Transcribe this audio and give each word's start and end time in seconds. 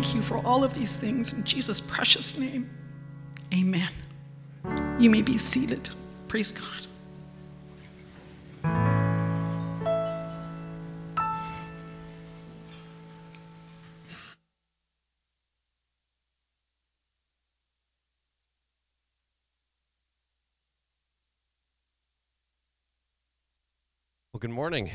thank 0.00 0.14
you 0.14 0.22
for 0.22 0.38
all 0.46 0.64
of 0.64 0.72
these 0.72 0.96
things 0.96 1.36
in 1.36 1.44
Jesus' 1.44 1.78
precious 1.78 2.40
name. 2.40 2.70
Amen. 3.52 3.90
You 4.98 5.10
may 5.10 5.20
be 5.20 5.36
seated. 5.36 5.90
Praise 6.26 6.52
God. 6.52 6.86
Well, 24.32 24.38
good 24.40 24.48
morning. 24.48 24.92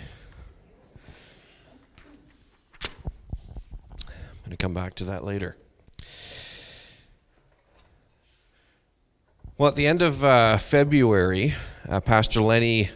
Going 4.46 4.56
to 4.56 4.62
come 4.62 4.76
back 4.76 4.94
to 4.94 5.06
that 5.06 5.24
later. 5.24 5.58
Well, 9.58 9.70
at 9.70 9.76
the 9.76 9.88
end 9.88 10.04
of 10.04 10.24
uh, 10.24 10.58
February, 10.60 11.56
uh, 11.90 12.00
Pastor 12.00 12.42
Lenny 12.42 12.92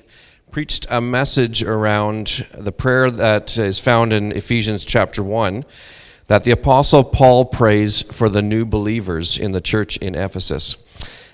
preached 0.52 0.86
a 0.92 1.02
message 1.02 1.64
around 1.64 2.46
the 2.54 2.72
prayer 2.72 3.10
that 3.10 3.58
is 3.58 3.80
found 3.80 4.14
in 4.14 4.32
Ephesians 4.32 4.86
chapter 4.86 5.24
1 5.24 5.66
that 6.28 6.44
the 6.44 6.52
Apostle 6.52 7.04
Paul 7.04 7.46
prays 7.46 8.04
for 8.04 8.30
the 8.30 8.44
new 8.44 8.64
believers 8.64 9.36
in 9.36 9.52
the 9.52 9.62
church 9.62 9.98
in 9.98 10.14
Ephesus. 10.14 10.78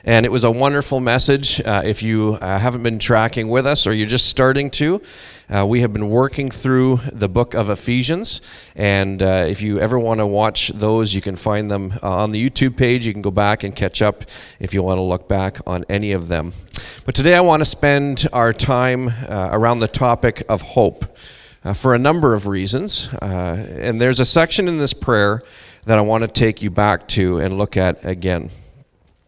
And 0.08 0.24
it 0.24 0.32
was 0.32 0.44
a 0.44 0.52
wonderful 0.52 1.00
message. 1.00 1.60
Uh, 1.60 1.82
if 1.84 2.04
you 2.04 2.38
uh, 2.40 2.60
haven't 2.60 2.84
been 2.84 3.00
tracking 3.00 3.48
with 3.48 3.66
us 3.66 3.88
or 3.88 3.94
you're 3.94 4.06
just 4.06 4.28
starting 4.28 4.70
to, 4.72 5.02
uh, 5.50 5.66
we 5.68 5.82
have 5.82 5.94
been 5.94 6.12
working 6.12 6.52
through 6.52 7.00
the 7.12 7.28
book 7.28 7.56
of 7.56 7.72
Ephesians. 7.72 8.42
And 8.76 9.24
uh, 9.24 9.48
if 9.50 9.64
you 9.64 9.80
ever 9.80 9.98
want 9.98 10.20
to 10.20 10.28
watch 10.28 10.68
those, 10.68 11.16
you 11.16 11.22
can 11.22 11.36
find 11.36 11.72
them 11.72 11.92
uh, 12.04 12.18
on 12.18 12.32
the 12.32 12.50
YouTube 12.50 12.78
page. 12.78 13.08
You 13.08 13.14
can 13.14 13.24
go 13.24 13.32
back 13.32 13.64
and 13.64 13.76
catch 13.76 14.04
up 14.04 14.26
if 14.60 14.76
you 14.76 14.84
want 14.84 15.00
to 15.00 15.02
look 15.02 15.28
back 15.28 15.58
on 15.66 15.86
any 15.90 16.12
of 16.12 16.28
them. 16.28 16.54
But 17.08 17.16
today 17.16 17.34
I 17.34 17.42
want 17.42 17.62
to 17.62 17.66
spend 17.66 18.28
our 18.32 18.54
time 18.54 19.08
uh, 19.08 19.50
around 19.54 19.80
the 19.80 19.88
topic 19.88 20.44
of 20.48 20.62
hope 20.62 21.18
for 21.74 21.96
a 21.96 22.00
number 22.00 22.36
of 22.36 22.46
reasons. 22.46 23.10
and 23.22 24.00
there's 24.00 24.20
a 24.20 24.26
section 24.26 24.68
in 24.68 24.78
this 24.78 24.94
prayer 24.94 25.42
that 25.88 25.98
I 25.98 26.02
want 26.02 26.22
to 26.22 26.28
take 26.28 26.62
you 26.62 26.70
back 26.70 27.08
to 27.10 27.40
and 27.40 27.58
look 27.58 27.76
at 27.76 28.06
again 28.06 28.52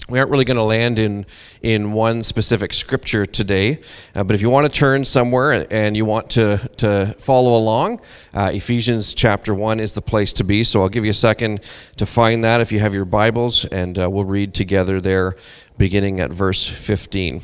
we 0.09 0.19
aren't 0.19 0.31
really 0.31 0.45
going 0.45 0.57
to 0.57 0.63
land 0.63 0.99
in 0.99 1.25
in 1.61 1.91
one 1.91 2.23
specific 2.23 2.73
scripture 2.73 3.25
today, 3.25 3.79
uh, 4.15 4.23
but 4.23 4.35
if 4.35 4.41
you 4.41 4.49
want 4.49 4.71
to 4.71 4.79
turn 4.79 5.03
somewhere 5.03 5.67
and 5.71 5.97
you 5.97 6.05
want 6.05 6.29
to 6.29 6.57
to 6.77 7.13
follow 7.19 7.55
along, 7.57 7.99
uh, 8.33 8.51
Ephesians 8.53 9.13
chapter 9.13 9.53
one 9.53 9.79
is 9.79 9.93
the 9.93 10.01
place 10.01 10.33
to 10.33 10.43
be. 10.43 10.63
So 10.63 10.81
I'll 10.81 10.89
give 10.89 11.03
you 11.03 11.11
a 11.11 11.13
second 11.13 11.59
to 11.97 12.05
find 12.05 12.43
that 12.43 12.61
if 12.61 12.71
you 12.71 12.79
have 12.79 12.93
your 12.93 13.05
Bibles, 13.05 13.65
and 13.65 13.99
uh, 13.99 14.09
we'll 14.09 14.25
read 14.25 14.53
together 14.53 15.01
there, 15.01 15.35
beginning 15.77 16.19
at 16.19 16.31
verse 16.31 16.67
fifteen. 16.67 17.41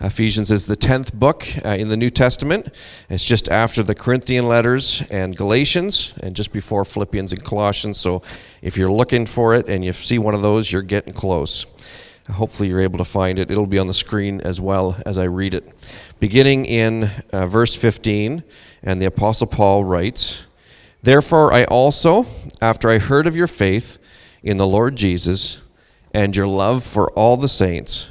Ephesians 0.00 0.50
is 0.50 0.66
the 0.66 0.76
10th 0.76 1.14
book 1.14 1.46
uh, 1.64 1.70
in 1.70 1.88
the 1.88 1.96
New 1.96 2.10
Testament. 2.10 2.74
It's 3.08 3.24
just 3.24 3.48
after 3.48 3.82
the 3.82 3.94
Corinthian 3.94 4.46
letters 4.46 5.02
and 5.10 5.34
Galatians, 5.34 6.12
and 6.22 6.36
just 6.36 6.52
before 6.52 6.84
Philippians 6.84 7.32
and 7.32 7.42
Colossians. 7.42 7.98
So 7.98 8.20
if 8.60 8.76
you're 8.76 8.92
looking 8.92 9.24
for 9.24 9.54
it 9.54 9.70
and 9.70 9.82
you 9.82 9.94
see 9.94 10.18
one 10.18 10.34
of 10.34 10.42
those, 10.42 10.70
you're 10.70 10.82
getting 10.82 11.14
close. 11.14 11.64
Hopefully, 12.30 12.68
you're 12.68 12.80
able 12.80 12.98
to 12.98 13.04
find 13.04 13.38
it. 13.38 13.50
It'll 13.50 13.66
be 13.66 13.78
on 13.78 13.86
the 13.86 13.94
screen 13.94 14.40
as 14.42 14.60
well 14.60 15.00
as 15.06 15.16
I 15.16 15.24
read 15.24 15.54
it. 15.54 15.66
Beginning 16.20 16.66
in 16.66 17.08
uh, 17.32 17.46
verse 17.46 17.74
15, 17.74 18.42
and 18.82 19.00
the 19.00 19.06
Apostle 19.06 19.46
Paul 19.46 19.84
writes 19.84 20.44
Therefore, 21.02 21.52
I 21.52 21.64
also, 21.64 22.26
after 22.60 22.90
I 22.90 22.98
heard 22.98 23.26
of 23.26 23.36
your 23.36 23.46
faith 23.46 23.96
in 24.42 24.58
the 24.58 24.66
Lord 24.66 24.96
Jesus 24.96 25.62
and 26.12 26.36
your 26.36 26.48
love 26.48 26.84
for 26.84 27.10
all 27.12 27.36
the 27.36 27.48
saints, 27.48 28.10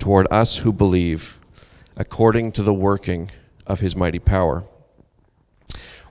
toward 0.00 0.26
us 0.30 0.58
who 0.58 0.72
believe, 0.72 1.38
according 1.96 2.52
to 2.52 2.62
the 2.62 2.74
working 2.74 3.30
of 3.66 3.80
his 3.80 3.94
mighty 3.94 4.18
power. 4.18 4.64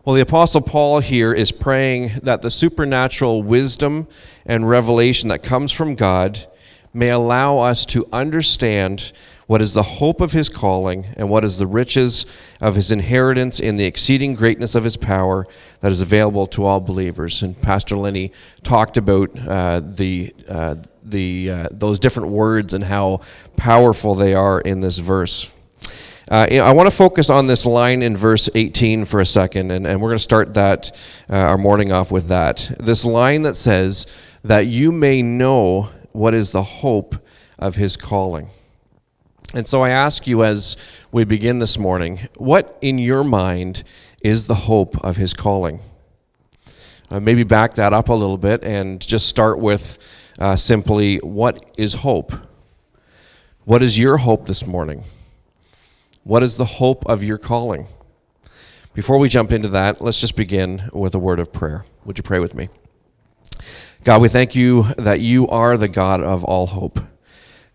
Well, 0.06 0.16
the 0.16 0.22
Apostle 0.22 0.62
Paul 0.62 1.00
here 1.00 1.34
is 1.34 1.52
praying 1.52 2.22
that 2.24 2.42
the 2.42 2.50
supernatural 2.50 3.44
wisdom 3.44 4.08
and 4.46 4.70
revelation 4.70 5.30
that 5.30 5.44
comes 5.44 5.72
from 5.72 5.96
God 5.96 6.48
may 6.94 7.10
allow 7.10 7.60
us 7.60 7.86
to 7.88 8.08
understand 8.14 9.12
what 9.50 9.64
is 9.64 9.74
the 9.74 9.82
hope 9.82 10.22
of 10.22 10.32
his 10.32 10.48
calling 10.48 11.08
and 11.18 11.28
what 11.28 11.44
is 11.44 11.58
the 11.58 11.66
riches 11.66 12.28
of 12.62 12.76
his 12.76 12.92
inheritance 12.92 13.60
in 13.60 13.78
the 13.78 13.84
exceeding 13.84 14.36
greatness 14.36 14.76
of 14.76 14.84
his 14.84 14.96
power 14.96 15.44
that 15.82 15.92
is 15.92 16.02
available 16.02 16.46
to 16.46 16.64
all 16.66 16.80
believers. 16.80 17.42
And 17.42 17.60
Pastor 17.60 17.98
Lenny 17.98 18.32
talked 18.62 18.98
about 18.98 19.36
uh, 19.48 19.80
the 19.80 20.36
uh, 20.48 20.76
the 21.04 21.50
uh, 21.50 21.68
those 21.72 21.98
different 21.98 22.30
words 22.30 22.76
and 22.76 22.84
how 22.84 23.22
powerful 23.58 24.14
they 24.14 24.36
are 24.36 24.62
in 24.62 24.82
this 24.82 25.00
verse. 25.00 25.52
Uh, 26.30 26.46
I 26.52 26.72
want 26.74 26.88
to 26.88 26.96
focus 26.96 27.32
on 27.32 27.48
this 27.48 27.66
line 27.66 28.04
in 28.04 28.16
verse 28.16 28.50
18 28.54 29.06
for 29.06 29.20
a 29.20 29.26
second, 29.26 29.72
and, 29.72 29.88
and 29.88 30.00
we're 30.00 30.10
going 30.10 30.20
to 30.20 30.24
start 30.24 30.54
that 30.54 30.96
uh, 31.28 31.34
our 31.34 31.58
morning 31.58 31.92
off 31.92 32.12
with 32.12 32.28
that. 32.28 32.72
This 32.80 33.04
line 33.04 33.42
that 33.42 33.56
says 33.56 34.06
that 34.44 34.68
you 34.68 34.92
may 34.92 35.24
know 35.24 35.90
what 36.12 36.36
is 36.36 36.52
the 36.52 36.62
hope 36.62 37.16
of 37.58 37.78
his 37.78 37.98
calling. 37.98 38.52
And 39.54 39.68
so 39.68 39.82
I 39.82 39.90
ask 39.90 40.28
you 40.28 40.44
as 40.44 40.78
we 41.12 41.24
begin 41.24 41.58
this 41.58 41.80
morning, 41.80 42.20
what 42.38 42.78
in 42.82 43.00
your 43.00 43.24
mind 43.24 43.84
is 44.22 44.46
the 44.46 44.54
hope 44.54 45.04
of 45.04 45.18
his 45.18 45.34
calling? 45.34 45.80
Uh, 47.10 47.20
maybe 47.20 47.44
back 47.44 47.74
that 47.74 47.92
up 47.92 48.10
a 48.10 48.14
little 48.14 48.38
bit 48.38 48.64
and 48.64 49.02
just 49.02 49.28
start 49.28 49.58
with 49.58 49.98
uh, 50.38 50.56
simply 50.56 51.18
what 51.18 51.66
is 51.78 51.96
hope? 51.96 52.32
What 53.66 53.82
is 53.82 53.98
your 53.98 54.18
hope 54.18 54.46
this 54.46 54.68
morning? 54.68 55.04
What 56.24 56.44
is 56.44 56.58
the 56.58 56.66
hope 56.66 57.04
of 57.08 57.24
your 57.24 57.40
calling? 57.40 57.88
Before 58.94 59.18
we 59.18 59.30
jump 59.30 59.52
into 59.52 59.70
that, 59.70 60.00
let's 60.00 60.22
just 60.22 60.36
begin 60.36 60.90
with 60.94 61.16
a 61.16 61.20
word 61.20 61.40
of 61.40 61.52
prayer. 61.52 61.86
Would 62.06 62.20
you 62.20 62.24
pray 62.24 62.40
with 62.40 62.54
me? 62.54 62.70
God, 64.04 64.22
we 64.22 64.30
thank 64.30 64.56
you 64.56 64.84
that 65.00 65.22
you 65.22 65.48
are 65.48 65.76
the 65.76 65.88
God 65.88 66.22
of 66.22 66.44
all 66.44 66.68
hope. 66.68 67.00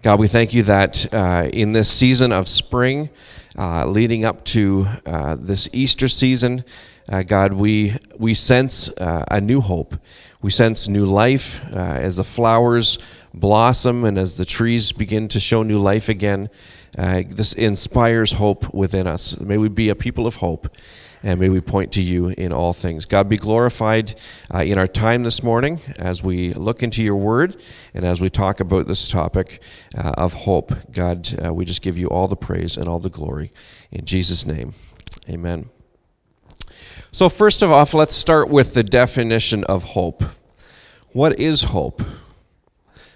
God, 0.04 0.20
we 0.20 0.28
thank 0.28 0.52
you 0.52 0.62
that 0.64 1.14
uh, 1.14 1.48
in 1.50 1.72
this 1.72 1.90
season 1.90 2.30
of 2.30 2.46
spring, 2.46 3.08
uh, 3.56 3.86
leading 3.86 4.26
up 4.26 4.44
to 4.44 4.86
uh, 5.06 5.34
this 5.40 5.66
Easter 5.72 6.08
season, 6.08 6.62
uh, 7.08 7.22
God, 7.22 7.54
we, 7.54 7.96
we 8.18 8.34
sense 8.34 8.90
uh, 8.98 9.24
a 9.28 9.40
new 9.40 9.62
hope. 9.62 9.96
We 10.42 10.50
sense 10.50 10.88
new 10.88 11.06
life 11.06 11.64
uh, 11.72 11.78
as 11.78 12.16
the 12.16 12.24
flowers 12.24 12.98
blossom 13.32 14.04
and 14.04 14.18
as 14.18 14.36
the 14.36 14.44
trees 14.44 14.92
begin 14.92 15.26
to 15.28 15.40
show 15.40 15.62
new 15.62 15.78
life 15.78 16.10
again. 16.10 16.50
this 16.94 17.54
inspires 17.54 18.32
hope 18.32 18.74
within 18.74 19.06
us. 19.06 19.40
May 19.40 19.56
we 19.56 19.70
be 19.70 19.88
a 19.88 19.94
people 19.94 20.26
of 20.26 20.36
hope 20.36 20.68
and 21.24 21.40
may 21.40 21.48
we 21.48 21.60
point 21.60 21.90
to 21.92 22.02
you 22.02 22.28
in 22.28 22.52
all 22.52 22.74
things. 22.74 23.06
God 23.06 23.30
be 23.30 23.38
glorified 23.38 24.14
uh, 24.54 24.58
in 24.58 24.76
our 24.78 24.86
time 24.86 25.22
this 25.22 25.42
morning 25.42 25.80
as 25.98 26.22
we 26.22 26.52
look 26.52 26.82
into 26.82 27.02
your 27.02 27.16
word 27.16 27.60
and 27.94 28.04
as 28.04 28.20
we 28.20 28.28
talk 28.28 28.60
about 28.60 28.86
this 28.86 29.08
topic 29.08 29.62
uh, 29.96 30.12
of 30.18 30.34
hope. 30.34 30.74
God, 30.92 31.26
uh, 31.42 31.52
we 31.52 31.64
just 31.64 31.80
give 31.80 31.96
you 31.96 32.08
all 32.08 32.28
the 32.28 32.36
praise 32.36 32.76
and 32.76 32.86
all 32.88 32.98
the 32.98 33.08
glory. 33.08 33.52
In 33.90 34.04
Jesus' 34.04 34.44
name, 34.44 34.74
amen. 35.28 35.70
So, 37.10 37.30
first 37.30 37.62
of 37.62 37.72
all, 37.72 37.88
let's 37.94 38.14
start 38.14 38.50
with 38.50 38.74
the 38.74 38.82
definition 38.82 39.64
of 39.64 39.82
hope. 39.82 40.24
What 41.12 41.40
is 41.40 41.62
hope? 41.62 42.02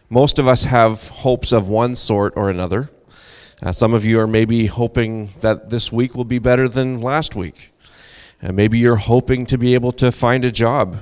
Most 0.09 0.39
of 0.39 0.49
us 0.49 0.65
have 0.65 1.09
hopes 1.09 1.53
of 1.53 1.69
one 1.69 1.95
sort 1.95 2.33
or 2.37 2.49
another. 2.49 2.91
Uh, 3.63 3.73
some 3.73 3.93
of 3.93 4.07
you 4.07 4.19
are 4.19 4.27
maybe 4.27 4.65
hoping 4.65 5.31
that 5.41 5.69
this 5.69 5.93
week 5.93 6.15
will 6.15 6.25
be 6.25 6.39
better 6.39 6.69
than 6.69 7.03
last 7.03 7.37
week. 7.37 7.73
And 8.41 8.57
maybe 8.57 8.79
you're 8.79 8.97
hoping 8.97 9.47
to 9.47 9.59
be 9.59 9.75
able 9.75 9.93
to 9.93 10.13
find 10.13 10.45
a 10.45 10.53
job 10.53 10.99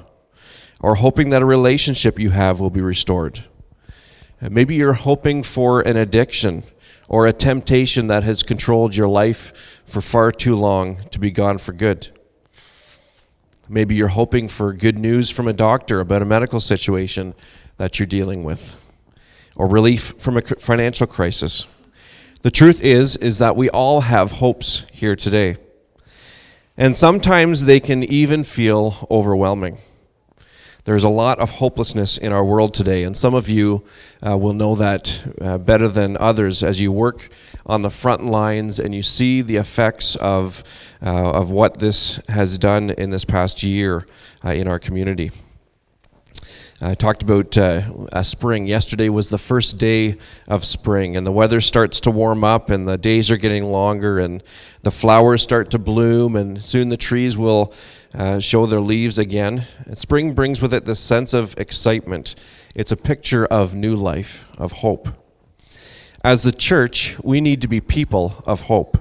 or 0.81 0.97
hoping 0.97 1.31
that 1.31 1.43
a 1.43 1.47
relationship 1.47 2.19
you 2.19 2.31
have 2.31 2.61
will 2.61 2.71
be 2.71 2.81
restored. 2.81 3.45
And 4.41 4.55
maybe 4.55 4.75
you're 4.75 4.93
hoping 4.93 5.43
for 5.43 5.81
an 5.81 5.97
addiction 5.97 6.65
or 7.09 7.27
a 7.27 7.33
temptation 7.33 8.09
that 8.09 8.25
has 8.25 8.43
controlled 8.43 8.95
your 8.95 9.09
life 9.09 9.81
for 9.87 10.01
far 10.01 10.33
too 10.33 10.57
long 10.57 10.99
to 11.11 11.19
be 11.19 11.31
gone 11.31 11.59
for 11.59 11.73
good. 11.73 12.11
Maybe 13.69 13.95
you're 13.95 14.09
hoping 14.09 14.49
for 14.49 14.73
good 14.73 14.99
news 14.99 15.31
from 15.31 15.49
a 15.49 15.53
doctor 15.53 16.01
about 16.01 16.23
a 16.23 16.27
medical 16.27 16.61
situation 16.61 17.35
that 17.79 17.99
you're 17.99 18.07
dealing 18.07 18.45
with, 18.45 18.77
or 19.57 19.67
relief 19.67 20.15
from 20.19 20.37
a 20.37 20.43
financial 20.43 21.07
crisis. 21.07 21.67
The 22.43 22.51
truth 22.51 22.83
is 22.83 23.17
is 23.17 23.39
that 23.39 23.57
we 23.57 23.69
all 23.71 24.03
have 24.03 24.33
hopes 24.33 24.87
here 24.93 25.17
today. 25.17 25.57
And 26.79 26.97
sometimes 26.97 27.65
they 27.65 27.81
can 27.81 28.05
even 28.05 28.45
feel 28.45 29.07
overwhelming. 29.11 29.79
There's 30.85 31.05
a 31.05 31.09
lot 31.09 31.41
of 31.41 31.51
hopelessness 31.51 32.19
in 32.19 32.33
our 32.33 32.45
world 32.45 32.75
today, 32.75 33.03
and 33.03 33.17
some 33.17 33.35
of 33.35 33.49
you 33.49 33.83
uh, 34.25 34.37
will 34.37 34.53
know 34.53 34.77
that 34.77 35.35
uh, 35.41 35.59
better 35.59 35.89
than 35.89 36.17
others 36.19 36.63
as 36.63 36.79
you 36.79 36.93
work 36.93 37.29
on 37.65 37.83
the 37.83 37.91
front 37.91 38.27
lines 38.27 38.79
and 38.79 38.95
you 38.95 39.03
see 39.03 39.43
the 39.43 39.57
effects 39.57 40.15
of, 40.17 40.63
uh, 41.05 41.33
of 41.33 41.51
what 41.51 41.79
this 41.81 42.21
has 42.29 42.57
done 42.57 42.91
in 42.91 43.11
this 43.11 43.25
past 43.25 43.65
year 43.65 44.07
uh, 44.45 44.51
in 44.51 44.69
our 44.69 44.79
community. 44.79 45.33
I 46.79 46.95
talked 46.95 47.23
about 47.23 47.57
uh, 47.57 48.23
spring. 48.23 48.67
Yesterday 48.67 49.09
was 49.09 49.31
the 49.31 49.39
first 49.39 49.79
day 49.79 50.19
of 50.47 50.63
spring, 50.63 51.17
and 51.17 51.27
the 51.27 51.33
weather 51.33 51.63
starts 51.63 52.01
to 52.01 52.11
warm 52.11 52.45
up, 52.45 52.69
and 52.69 52.87
the 52.87 52.99
days 52.99 53.31
are 53.31 53.39
getting 53.39 53.73
longer, 53.73 54.19
and 54.19 54.43
the 54.83 54.91
flowers 54.91 55.43
start 55.43 55.71
to 55.71 55.79
bloom, 55.79 56.37
and 56.37 56.63
soon 56.63 56.91
the 56.91 56.99
trees 56.99 57.39
will 57.39 57.73
uh, 58.13 58.41
show 58.41 58.67
their 58.67 58.81
leaves 58.81 59.19
again. 59.19 59.65
And 59.87 59.97
spring 59.97 60.35
brings 60.35 60.61
with 60.61 60.75
it 60.75 60.85
this 60.85 61.01
sense 61.01 61.33
of 61.33 61.59
excitement. 61.59 62.35
It's 62.75 62.93
a 62.93 62.97
picture 62.97 63.47
of 63.47 63.75
new 63.75 63.97
life, 63.97 64.47
of 64.59 64.73
hope. 64.73 65.09
As 66.23 66.43
the 66.43 66.53
church, 66.53 67.17
we 67.25 67.41
need 67.41 67.63
to 67.63 67.69
be 67.69 67.81
people 67.81 68.43
of 68.45 68.63
hope. 68.63 68.99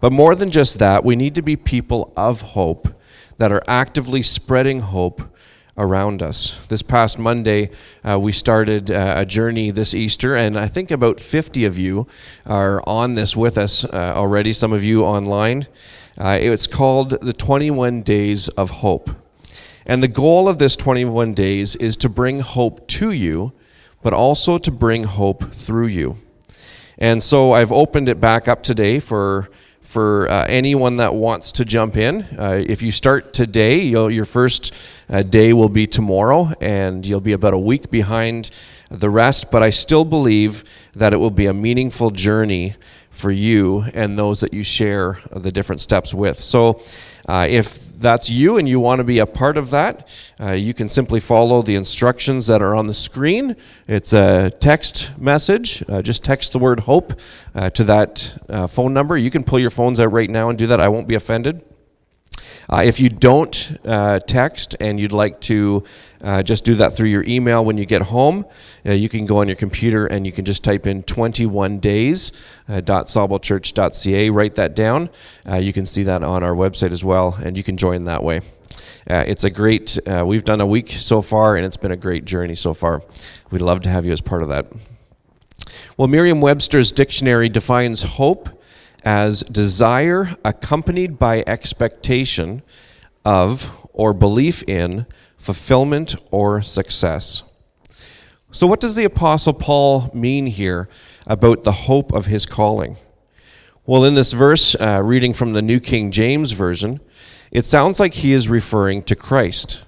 But 0.00 0.12
more 0.12 0.36
than 0.36 0.52
just 0.52 0.78
that, 0.78 1.04
we 1.04 1.16
need 1.16 1.34
to 1.34 1.42
be 1.42 1.56
people 1.56 2.12
of 2.16 2.40
hope 2.40 2.86
that 3.38 3.50
are 3.50 3.62
actively 3.66 4.22
spreading 4.22 4.78
hope 4.78 5.22
around 5.76 6.22
us. 6.22 6.66
This 6.66 6.82
past 6.82 7.18
Monday, 7.18 7.70
uh, 8.04 8.18
we 8.18 8.32
started 8.32 8.90
uh, 8.90 9.14
a 9.18 9.24
journey 9.24 9.70
this 9.70 9.94
Easter, 9.94 10.36
and 10.36 10.58
I 10.58 10.68
think 10.68 10.90
about 10.90 11.18
50 11.18 11.64
of 11.64 11.78
you 11.78 12.06
are 12.44 12.82
on 12.86 13.14
this 13.14 13.36
with 13.36 13.56
us 13.56 13.84
uh, 13.84 14.12
already, 14.14 14.52
some 14.52 14.72
of 14.72 14.84
you 14.84 15.04
online. 15.04 15.66
Uh, 16.18 16.38
it's 16.40 16.66
called 16.66 17.10
the 17.22 17.32
21 17.32 18.02
Days 18.02 18.48
of 18.48 18.70
Hope. 18.70 19.10
And 19.86 20.02
the 20.02 20.08
goal 20.08 20.48
of 20.48 20.58
this 20.58 20.76
21 20.76 21.34
days 21.34 21.74
is 21.76 21.96
to 21.98 22.08
bring 22.08 22.40
hope 22.40 22.86
to 22.88 23.10
you, 23.10 23.52
but 24.02 24.12
also 24.12 24.58
to 24.58 24.70
bring 24.70 25.04
hope 25.04 25.52
through 25.52 25.88
you. 25.88 26.18
And 26.98 27.22
so 27.22 27.52
I've 27.52 27.72
opened 27.72 28.08
it 28.08 28.20
back 28.20 28.46
up 28.46 28.62
today 28.62 29.00
for 29.00 29.48
for 29.92 30.26
uh, 30.30 30.46
anyone 30.46 30.96
that 30.96 31.14
wants 31.14 31.52
to 31.52 31.66
jump 31.66 31.98
in. 31.98 32.22
Uh, 32.38 32.64
if 32.66 32.80
you 32.80 32.90
start 32.90 33.34
today, 33.34 33.78
your 33.78 34.24
first 34.24 34.72
uh, 35.10 35.20
day 35.20 35.52
will 35.52 35.68
be 35.68 35.86
tomorrow, 35.86 36.50
and 36.62 37.06
you'll 37.06 37.20
be 37.20 37.34
about 37.34 37.52
a 37.52 37.58
week 37.58 37.90
behind 37.90 38.50
the 38.90 39.10
rest. 39.10 39.50
But 39.50 39.62
I 39.62 39.68
still 39.68 40.06
believe 40.06 40.64
that 40.94 41.12
it 41.12 41.18
will 41.18 41.30
be 41.30 41.44
a 41.44 41.52
meaningful 41.52 42.10
journey 42.10 42.74
for 43.10 43.30
you 43.30 43.84
and 43.92 44.18
those 44.18 44.40
that 44.40 44.54
you 44.54 44.62
share 44.64 45.20
the 45.30 45.52
different 45.52 45.82
steps 45.82 46.14
with. 46.14 46.38
So, 46.38 46.80
uh, 47.28 47.46
if 47.50 47.91
that's 48.02 48.28
you 48.28 48.58
and 48.58 48.68
you 48.68 48.80
want 48.80 48.98
to 48.98 49.04
be 49.04 49.18
a 49.20 49.26
part 49.26 49.56
of 49.56 49.70
that, 49.70 50.08
uh, 50.38 50.50
you 50.50 50.74
can 50.74 50.88
simply 50.88 51.20
follow 51.20 51.62
the 51.62 51.76
instructions 51.76 52.46
that 52.48 52.60
are 52.60 52.74
on 52.74 52.86
the 52.86 52.94
screen. 52.94 53.56
It's 53.88 54.12
a 54.12 54.50
text 54.50 55.16
message. 55.18 55.82
Uh, 55.88 56.02
just 56.02 56.22
text 56.22 56.52
the 56.52 56.58
word 56.58 56.80
hope 56.80 57.18
uh, 57.54 57.70
to 57.70 57.84
that 57.84 58.36
uh, 58.48 58.66
phone 58.66 58.92
number. 58.92 59.16
You 59.16 59.30
can 59.30 59.44
pull 59.44 59.58
your 59.58 59.70
phones 59.70 60.00
out 60.00 60.12
right 60.12 60.28
now 60.28 60.50
and 60.50 60.58
do 60.58 60.66
that. 60.66 60.80
I 60.80 60.88
won't 60.88 61.08
be 61.08 61.14
offended. 61.14 61.62
Uh, 62.72 62.82
if 62.82 62.98
you 62.98 63.10
don't 63.10 63.76
uh, 63.84 64.18
text 64.20 64.76
and 64.80 64.98
you'd 64.98 65.12
like 65.12 65.38
to 65.42 65.84
uh, 66.22 66.42
just 66.42 66.64
do 66.64 66.74
that 66.74 66.94
through 66.94 67.10
your 67.10 67.22
email 67.24 67.62
when 67.62 67.76
you 67.76 67.84
get 67.84 68.00
home, 68.00 68.46
uh, 68.86 68.92
you 68.92 69.10
can 69.10 69.26
go 69.26 69.40
on 69.40 69.46
your 69.46 69.56
computer 69.56 70.06
and 70.06 70.24
you 70.24 70.32
can 70.32 70.46
just 70.46 70.64
type 70.64 70.86
in 70.86 71.02
21 71.02 71.80
days 71.80 72.32
uh, 72.70 72.80
.ca. 72.80 74.30
Write 74.30 74.54
that 74.54 74.74
down. 74.74 75.10
Uh, 75.46 75.56
you 75.56 75.70
can 75.70 75.84
see 75.84 76.02
that 76.04 76.22
on 76.22 76.42
our 76.42 76.54
website 76.54 76.92
as 76.92 77.04
well, 77.04 77.38
and 77.44 77.58
you 77.58 77.62
can 77.62 77.76
join 77.76 78.04
that 78.04 78.24
way. 78.24 78.40
it's 79.06 79.44
a 79.44 79.50
great, 79.50 79.98
we've 80.24 80.44
done 80.44 80.62
a 80.62 80.66
week 80.66 80.92
so 80.92 81.20
far, 81.20 81.56
and 81.56 81.66
it's 81.66 81.76
been 81.76 81.92
a 81.92 81.96
great 81.96 82.24
journey 82.24 82.54
so 82.54 82.72
far. 82.72 83.02
We'd 83.50 83.60
love 83.60 83.82
to 83.82 83.90
have 83.90 84.06
you 84.06 84.12
as 84.12 84.22
part 84.22 84.40
of 84.40 84.48
that. 84.48 84.66
Well, 85.98 86.08
Merriam 86.08 86.40
Webster's 86.40 86.90
dictionary 86.90 87.50
defines 87.50 88.02
hope 88.02 88.48
as 89.04 89.40
desire 89.42 90.36
accompanied 90.44 91.18
by 91.18 91.44
expectation 91.46 92.62
of 93.24 93.70
or 93.92 94.12
belief 94.12 94.62
in 94.64 95.06
fulfillment 95.36 96.14
or 96.30 96.62
success. 96.62 97.42
So, 98.50 98.66
what 98.66 98.80
does 98.80 98.94
the 98.94 99.04
Apostle 99.04 99.54
Paul 99.54 100.10
mean 100.12 100.46
here 100.46 100.88
about 101.26 101.64
the 101.64 101.72
hope 101.72 102.12
of 102.12 102.26
his 102.26 102.46
calling? 102.46 102.96
Well, 103.84 104.04
in 104.04 104.14
this 104.14 104.32
verse, 104.32 104.76
uh, 104.76 105.00
reading 105.02 105.32
from 105.32 105.54
the 105.54 105.62
New 105.62 105.80
King 105.80 106.10
James 106.10 106.52
Version, 106.52 107.00
it 107.50 107.64
sounds 107.64 107.98
like 107.98 108.14
he 108.14 108.32
is 108.32 108.48
referring 108.48 109.02
to 109.04 109.16
Christ. 109.16 109.84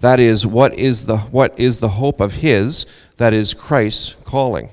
That 0.00 0.20
is, 0.20 0.44
what 0.44 0.74
is 0.74 1.06
the, 1.06 1.16
what 1.16 1.58
is 1.58 1.80
the 1.80 1.90
hope 1.90 2.20
of 2.20 2.34
his, 2.34 2.86
that 3.16 3.32
is, 3.32 3.54
Christ's 3.54 4.14
calling. 4.24 4.70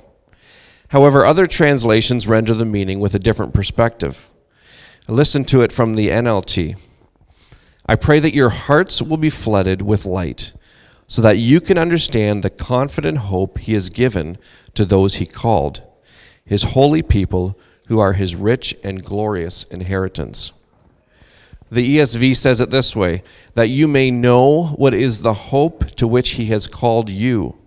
However, 0.90 1.26
other 1.26 1.46
translations 1.46 2.28
render 2.28 2.54
the 2.54 2.66
meaning 2.66 3.00
with 3.00 3.14
a 3.14 3.20
different 3.20 3.54
perspective. 3.54 4.30
Listen 5.08 5.46
to 5.46 5.62
it 5.62 5.72
from 5.72 5.94
the 5.94 6.10
NLT. 6.10 6.76
I 7.86 7.96
pray 7.96 8.20
that 8.20 8.34
your 8.34 8.50
hearts 8.50 9.02
will 9.02 9.18
be 9.18 9.30
flooded 9.30 9.82
with 9.82 10.06
light, 10.06 10.54
so 11.08 11.22
that 11.22 11.38
you 11.38 11.62
can 11.62 11.78
understand 11.78 12.44
the 12.44 12.50
confident 12.50 13.20
hope 13.20 13.60
he 13.60 13.74
has 13.74 13.90
given 13.90 14.38
to 14.74 14.84
those 14.86 15.16
he 15.16 15.26
called, 15.26 15.84
his 16.44 16.64
holy 16.64 17.02
people 17.02 17.58
who 17.88 18.00
are 18.00 18.14
his 18.14 18.36
rich 18.36 18.76
and 18.84 19.04
glorious 19.04 19.64
inheritance. 19.66 20.54
The 21.72 21.98
ESV 21.98 22.36
says 22.36 22.62
it 22.62 22.72
this 22.72 22.96
way 22.96 23.22
that 23.54 23.70
you 23.70 23.88
may 23.88 24.10
know 24.10 24.68
what 24.70 24.96
is 24.96 25.22
the 25.22 25.34
hope 25.34 25.86
to 25.98 26.08
which 26.08 26.32
he 26.32 26.48
has 26.48 26.66
called 26.66 27.10
you 27.10 27.59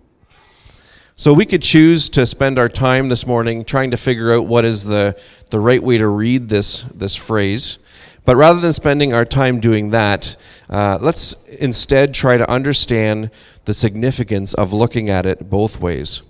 so 1.15 1.31
we 1.31 1.45
could 1.45 1.61
choose 1.61 2.09
to 2.09 2.25
spend 2.25 2.57
our 2.57 2.67
time 2.67 3.07
this 3.07 3.27
morning 3.27 3.65
trying 3.65 3.91
to 3.91 3.97
figure 3.97 4.33
out 4.33 4.47
what 4.47 4.65
is 4.65 4.83
the, 4.83 5.15
the 5.51 5.59
right 5.59 5.81
way 5.81 5.99
to 5.99 6.07
read 6.07 6.49
this, 6.49 6.83
this 6.83 7.15
phrase. 7.15 7.77
But 8.25 8.35
rather 8.35 8.59
than 8.59 8.73
spending 8.73 9.13
our 9.13 9.25
time 9.25 9.59
doing 9.59 9.91
that, 9.91 10.35
uh, 10.69 10.97
let's 10.99 11.43
instead 11.45 12.15
try 12.15 12.37
to 12.37 12.49
understand 12.49 13.29
the 13.65 13.75
significance 13.75 14.55
of 14.55 14.73
looking 14.73 15.09
at 15.09 15.25
it 15.25 15.49
both 15.49 15.79
ways 15.79 16.23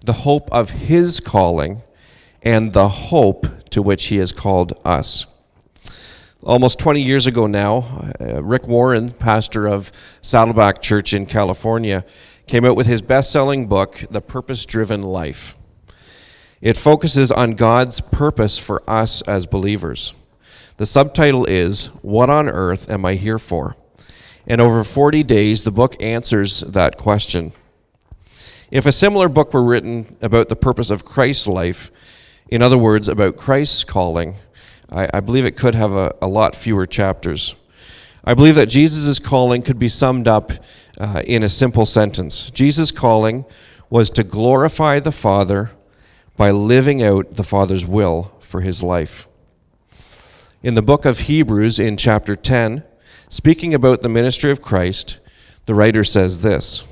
the 0.00 0.12
hope 0.12 0.52
of 0.52 0.70
His 0.70 1.18
calling 1.18 1.82
and 2.42 2.74
the 2.74 2.88
hope 2.88 3.46
to 3.70 3.80
which 3.80 4.06
He 4.06 4.18
has 4.18 4.32
called 4.32 4.78
us. 4.84 5.26
Almost 6.42 6.78
20 6.78 7.00
years 7.00 7.26
ago 7.26 7.46
now, 7.46 8.12
uh, 8.20 8.42
Rick 8.42 8.68
Warren, 8.68 9.10
pastor 9.10 9.66
of 9.66 9.90
Saddleback 10.20 10.82
Church 10.82 11.14
in 11.14 11.24
California, 11.24 12.04
came 12.46 12.64
out 12.64 12.76
with 12.76 12.86
his 12.86 13.02
best 13.02 13.32
selling 13.32 13.66
book, 13.66 14.04
The 14.10 14.20
Purpose 14.20 14.66
Driven 14.66 15.02
Life. 15.02 15.56
It 16.60 16.76
focuses 16.76 17.32
on 17.32 17.52
God's 17.52 18.00
purpose 18.00 18.58
for 18.58 18.82
us 18.88 19.22
as 19.22 19.46
believers. 19.46 20.14
The 20.76 20.86
subtitle 20.86 21.44
is, 21.46 21.86
What 22.02 22.30
on 22.30 22.48
Earth 22.48 22.90
Am 22.90 23.04
I 23.04 23.14
Here 23.14 23.38
For? 23.38 23.76
And 24.46 24.60
over 24.60 24.84
40 24.84 25.22
days, 25.22 25.64
the 25.64 25.70
book 25.70 25.96
answers 26.02 26.60
that 26.60 26.98
question. 26.98 27.52
If 28.70 28.86
a 28.86 28.92
similar 28.92 29.28
book 29.28 29.54
were 29.54 29.62
written 29.62 30.16
about 30.20 30.48
the 30.48 30.56
purpose 30.56 30.90
of 30.90 31.04
Christ's 31.04 31.46
life, 31.46 31.90
in 32.48 32.60
other 32.60 32.78
words, 32.78 33.08
about 33.08 33.36
Christ's 33.36 33.84
calling, 33.84 34.34
I, 34.90 35.08
I 35.14 35.20
believe 35.20 35.44
it 35.44 35.56
could 35.56 35.74
have 35.74 35.92
a, 35.92 36.14
a 36.20 36.28
lot 36.28 36.54
fewer 36.54 36.84
chapters. 36.84 37.56
I 38.24 38.34
believe 38.34 38.54
that 38.56 38.66
Jesus' 38.66 39.18
calling 39.18 39.62
could 39.62 39.78
be 39.78 39.88
summed 39.88 40.28
up 40.28 40.52
uh, 40.98 41.22
in 41.24 41.42
a 41.42 41.48
simple 41.48 41.86
sentence 41.86 42.50
Jesus' 42.50 42.92
calling 42.92 43.44
was 43.90 44.10
to 44.10 44.24
glorify 44.24 44.98
the 44.98 45.12
Father 45.12 45.70
by 46.36 46.50
living 46.50 47.02
out 47.02 47.36
the 47.36 47.44
Father's 47.44 47.86
will 47.86 48.32
for 48.40 48.60
his 48.60 48.82
life. 48.82 49.28
In 50.62 50.74
the 50.74 50.82
book 50.82 51.04
of 51.04 51.20
Hebrews, 51.20 51.78
in 51.78 51.96
chapter 51.96 52.34
10, 52.34 52.82
speaking 53.28 53.74
about 53.74 54.02
the 54.02 54.08
ministry 54.08 54.50
of 54.50 54.62
Christ, 54.62 55.18
the 55.66 55.74
writer 55.74 56.04
says 56.04 56.42
this 56.42 56.84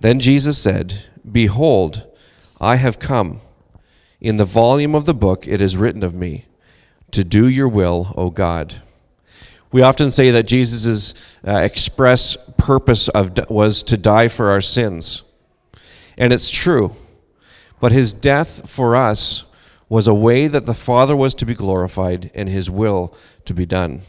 Then 0.00 0.20
Jesus 0.20 0.58
said, 0.58 1.04
Behold, 1.30 2.06
I 2.60 2.76
have 2.76 2.98
come. 2.98 3.40
In 4.20 4.36
the 4.36 4.44
volume 4.44 4.94
of 4.94 5.06
the 5.06 5.14
book 5.14 5.46
it 5.46 5.62
is 5.62 5.76
written 5.76 6.02
of 6.02 6.14
me, 6.14 6.46
to 7.10 7.24
do 7.24 7.48
your 7.48 7.68
will, 7.68 8.12
O 8.16 8.30
God. 8.30 8.82
We 9.72 9.82
often 9.82 10.10
say 10.10 10.30
that 10.32 10.46
Jesus' 10.46 11.14
uh, 11.46 11.56
express 11.58 12.36
purpose 12.58 13.08
of, 13.08 13.38
was 13.48 13.82
to 13.84 13.96
die 13.96 14.28
for 14.28 14.50
our 14.50 14.60
sins. 14.60 15.22
And 16.18 16.32
it's 16.32 16.50
true. 16.50 16.94
But 17.80 17.92
his 17.92 18.12
death 18.12 18.68
for 18.68 18.96
us 18.96 19.44
was 19.88 20.06
a 20.06 20.14
way 20.14 20.48
that 20.48 20.66
the 20.66 20.74
Father 20.74 21.16
was 21.16 21.34
to 21.34 21.46
be 21.46 21.54
glorified 21.54 22.30
and 22.34 22.48
his 22.48 22.70
will 22.70 23.14
to 23.44 23.54
be 23.54 23.66
done. 23.66 24.02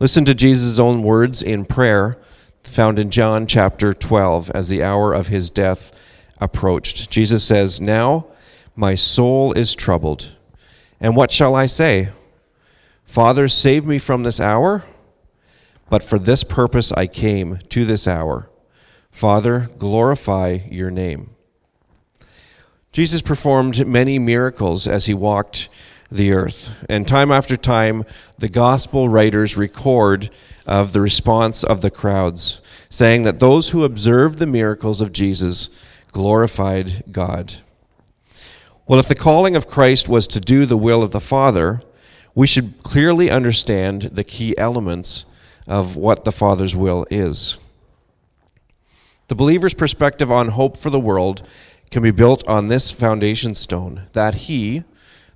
Listen 0.00 0.24
to 0.24 0.34
Jesus' 0.34 0.78
own 0.78 1.02
words 1.02 1.42
in 1.42 1.64
prayer 1.64 2.18
found 2.64 2.98
in 2.98 3.10
John 3.10 3.46
chapter 3.46 3.92
12 3.92 4.50
as 4.50 4.68
the 4.68 4.82
hour 4.82 5.12
of 5.12 5.28
his 5.28 5.50
death 5.50 5.92
approached. 6.40 7.10
Jesus 7.10 7.44
says, 7.44 7.80
Now 7.80 8.26
my 8.74 8.94
soul 8.94 9.52
is 9.52 9.74
troubled. 9.74 10.34
And 11.00 11.16
what 11.16 11.30
shall 11.30 11.54
I 11.54 11.66
say? 11.66 12.10
Father, 13.12 13.46
save 13.46 13.84
me 13.84 13.98
from 13.98 14.22
this 14.22 14.40
hour. 14.40 14.84
But 15.90 16.02
for 16.02 16.18
this 16.18 16.44
purpose 16.44 16.92
I 16.92 17.06
came 17.06 17.58
to 17.68 17.84
this 17.84 18.08
hour. 18.08 18.48
Father, 19.10 19.68
glorify 19.76 20.60
your 20.70 20.90
name. 20.90 21.28
Jesus 22.90 23.20
performed 23.20 23.86
many 23.86 24.18
miracles 24.18 24.88
as 24.88 25.04
he 25.04 25.12
walked 25.12 25.68
the 26.10 26.32
earth. 26.32 26.74
And 26.88 27.06
time 27.06 27.30
after 27.30 27.54
time, 27.54 28.04
the 28.38 28.48
gospel 28.48 29.10
writers 29.10 29.58
record 29.58 30.30
of 30.66 30.94
the 30.94 31.02
response 31.02 31.62
of 31.64 31.82
the 31.82 31.90
crowds, 31.90 32.62
saying 32.88 33.24
that 33.24 33.40
those 33.40 33.68
who 33.68 33.84
observed 33.84 34.38
the 34.38 34.46
miracles 34.46 35.02
of 35.02 35.12
Jesus 35.12 35.68
glorified 36.12 37.04
God. 37.12 37.56
Well, 38.86 38.98
if 38.98 39.08
the 39.08 39.14
calling 39.14 39.54
of 39.54 39.68
Christ 39.68 40.08
was 40.08 40.26
to 40.28 40.40
do 40.40 40.64
the 40.64 40.78
will 40.78 41.02
of 41.02 41.10
the 41.10 41.20
Father, 41.20 41.82
we 42.34 42.46
should 42.46 42.74
clearly 42.82 43.30
understand 43.30 44.02
the 44.02 44.24
key 44.24 44.56
elements 44.56 45.26
of 45.66 45.96
what 45.96 46.24
the 46.24 46.32
Father's 46.32 46.74
will 46.74 47.06
is. 47.10 47.58
The 49.28 49.34
believer's 49.34 49.74
perspective 49.74 50.30
on 50.30 50.48
hope 50.48 50.76
for 50.76 50.90
the 50.90 51.00
world 51.00 51.46
can 51.90 52.02
be 52.02 52.10
built 52.10 52.46
on 52.48 52.68
this 52.68 52.90
foundation 52.90 53.54
stone 53.54 54.02
that 54.12 54.34
He, 54.34 54.84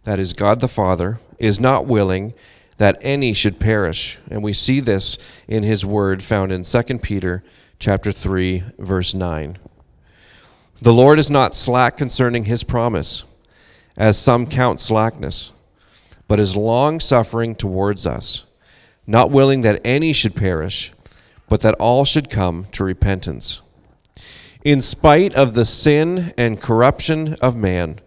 that 0.04 0.18
is 0.18 0.32
God 0.32 0.60
the 0.60 0.68
Father, 0.68 1.18
is 1.38 1.60
not 1.60 1.86
willing 1.86 2.34
that 2.78 2.98
any 3.00 3.32
should 3.32 3.58
perish. 3.58 4.18
And 4.30 4.42
we 4.42 4.52
see 4.52 4.80
this 4.80 5.18
in 5.48 5.62
his 5.62 5.84
word 5.84 6.22
found 6.22 6.52
in 6.52 6.64
2 6.64 6.82
Peter 6.98 7.42
chapter 7.78 8.12
3 8.12 8.64
verse 8.78 9.14
9. 9.14 9.58
The 10.82 10.92
Lord 10.92 11.18
is 11.18 11.30
not 11.30 11.54
slack 11.54 11.96
concerning 11.96 12.44
his 12.44 12.62
promise, 12.62 13.24
as 13.96 14.18
some 14.18 14.46
count 14.46 14.78
slackness, 14.78 15.52
but 16.28 16.40
is 16.40 16.56
long 16.56 17.00
suffering 17.00 17.54
towards 17.54 18.06
us, 18.06 18.46
not 19.06 19.30
willing 19.30 19.60
that 19.60 19.80
any 19.84 20.12
should 20.12 20.34
perish, 20.34 20.92
but 21.48 21.60
that 21.60 21.74
all 21.74 22.04
should 22.04 22.30
come 22.30 22.66
to 22.72 22.84
repentance. 22.84 23.62
In 24.64 24.82
spite 24.82 25.34
of 25.34 25.54
the 25.54 25.64
sin 25.64 26.34
and 26.36 26.60
corruption 26.60 27.34
of 27.34 27.54
man, 27.54 28.00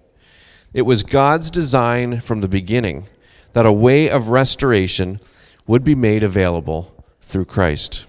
it 0.73 0.81
was 0.81 1.03
God's 1.03 1.49
design 1.49 2.19
from 2.19 2.41
the 2.41 2.49
beginning 2.49 3.07
that 3.53 3.65
a 3.65 3.71
way 3.71 4.09
of 4.09 4.29
restoration 4.29 5.19
would 5.65 5.83
be 5.83 5.95
made 5.95 6.21
available 6.21 7.05
through 7.21 7.45
Christ, 7.45 8.05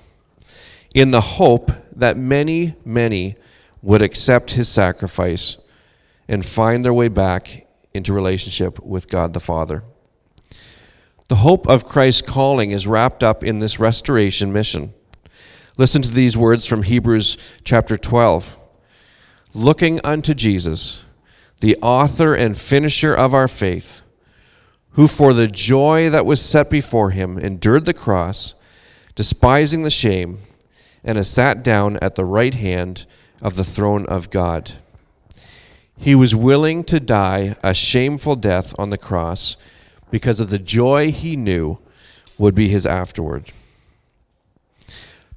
in 0.95 1.11
the 1.11 1.21
hope 1.21 1.71
that 1.95 2.17
many, 2.17 2.75
many 2.85 3.37
would 3.83 4.03
accept 4.03 4.53
his 4.53 4.69
sacrifice 4.69 5.57
and 6.27 6.45
find 6.45 6.85
their 6.85 6.95
way 6.95 7.09
back 7.09 7.67
into 7.95 8.13
relationship 8.13 8.81
with 8.81 9.09
God 9.09 9.33
the 9.33 9.41
Father. 9.41 9.83
The 11.31 11.37
hope 11.37 11.69
of 11.69 11.85
Christ's 11.85 12.23
calling 12.23 12.73
is 12.73 12.89
wrapped 12.89 13.23
up 13.23 13.45
in 13.45 13.61
this 13.61 13.79
restoration 13.79 14.53
mission. 14.53 14.93
Listen 15.77 16.03
to 16.03 16.11
these 16.11 16.37
words 16.37 16.67
from 16.67 16.83
Hebrews 16.83 17.37
chapter 17.63 17.97
12. 17.97 18.59
Looking 19.55 20.01
unto 20.03 20.35
Jesus, 20.35 21.05
the 21.61 21.77
author 21.77 22.35
and 22.35 22.59
finisher 22.59 23.15
of 23.15 23.33
our 23.33 23.47
faith, 23.47 24.03
who 24.95 25.07
for 25.07 25.33
the 25.33 25.47
joy 25.47 26.11
that 26.11 26.27
was 26.27 26.45
set 26.45 26.69
before 26.69 27.11
him 27.11 27.39
endured 27.39 27.85
the 27.85 27.95
cross, 27.95 28.57
despising 29.15 29.85
the 29.85 29.89
shame, 29.89 30.41
and 31.05 31.17
has 31.17 31.31
sat 31.31 31.63
down 31.63 31.97
at 31.99 32.17
the 32.17 32.25
right 32.25 32.55
hand 32.55 33.07
of 33.41 33.55
the 33.55 33.63
throne 33.63 34.05
of 34.07 34.31
God. 34.31 34.73
He 35.97 36.17
was 36.17 36.35
willing 36.35 36.83
to 36.85 36.99
die 36.99 37.55
a 37.63 37.73
shameful 37.73 38.35
death 38.35 38.75
on 38.81 38.91
the 38.91 38.99
cross 38.99 39.57
because 40.11 40.41
of 40.41 40.51
the 40.51 40.59
joy 40.59 41.11
he 41.11 41.37
knew 41.37 41.79
would 42.39 42.55
be 42.55 42.69
his 42.69 42.87
afterward. 42.87 43.53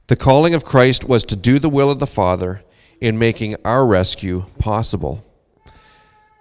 The 0.08 0.16
calling 0.16 0.54
of 0.54 0.66
Christ 0.66 1.08
was 1.08 1.24
to 1.26 1.36
do 1.36 1.60
the 1.60 1.70
will 1.70 1.90
of 1.90 2.00
the 2.00 2.08
Father 2.08 2.64
in 3.00 3.20
making 3.20 3.56
our 3.66 3.86
rescue 3.86 4.46
possible. 4.60 5.24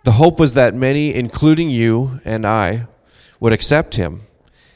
The 0.04 0.12
hope 0.12 0.38
was 0.40 0.54
that 0.54 0.74
many, 0.74 1.14
including 1.14 1.70
you 1.70 2.20
and 2.24 2.46
I, 2.46 2.86
would 3.38 3.52
accept 3.52 3.94
him. 3.94 4.22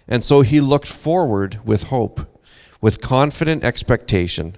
And 0.08 0.24
so 0.24 0.42
he 0.42 0.60
looked 0.60 0.86
forward 0.86 1.60
with 1.64 1.84
hope, 1.84 2.20
with 2.80 3.00
confident 3.00 3.64
expectation, 3.64 4.56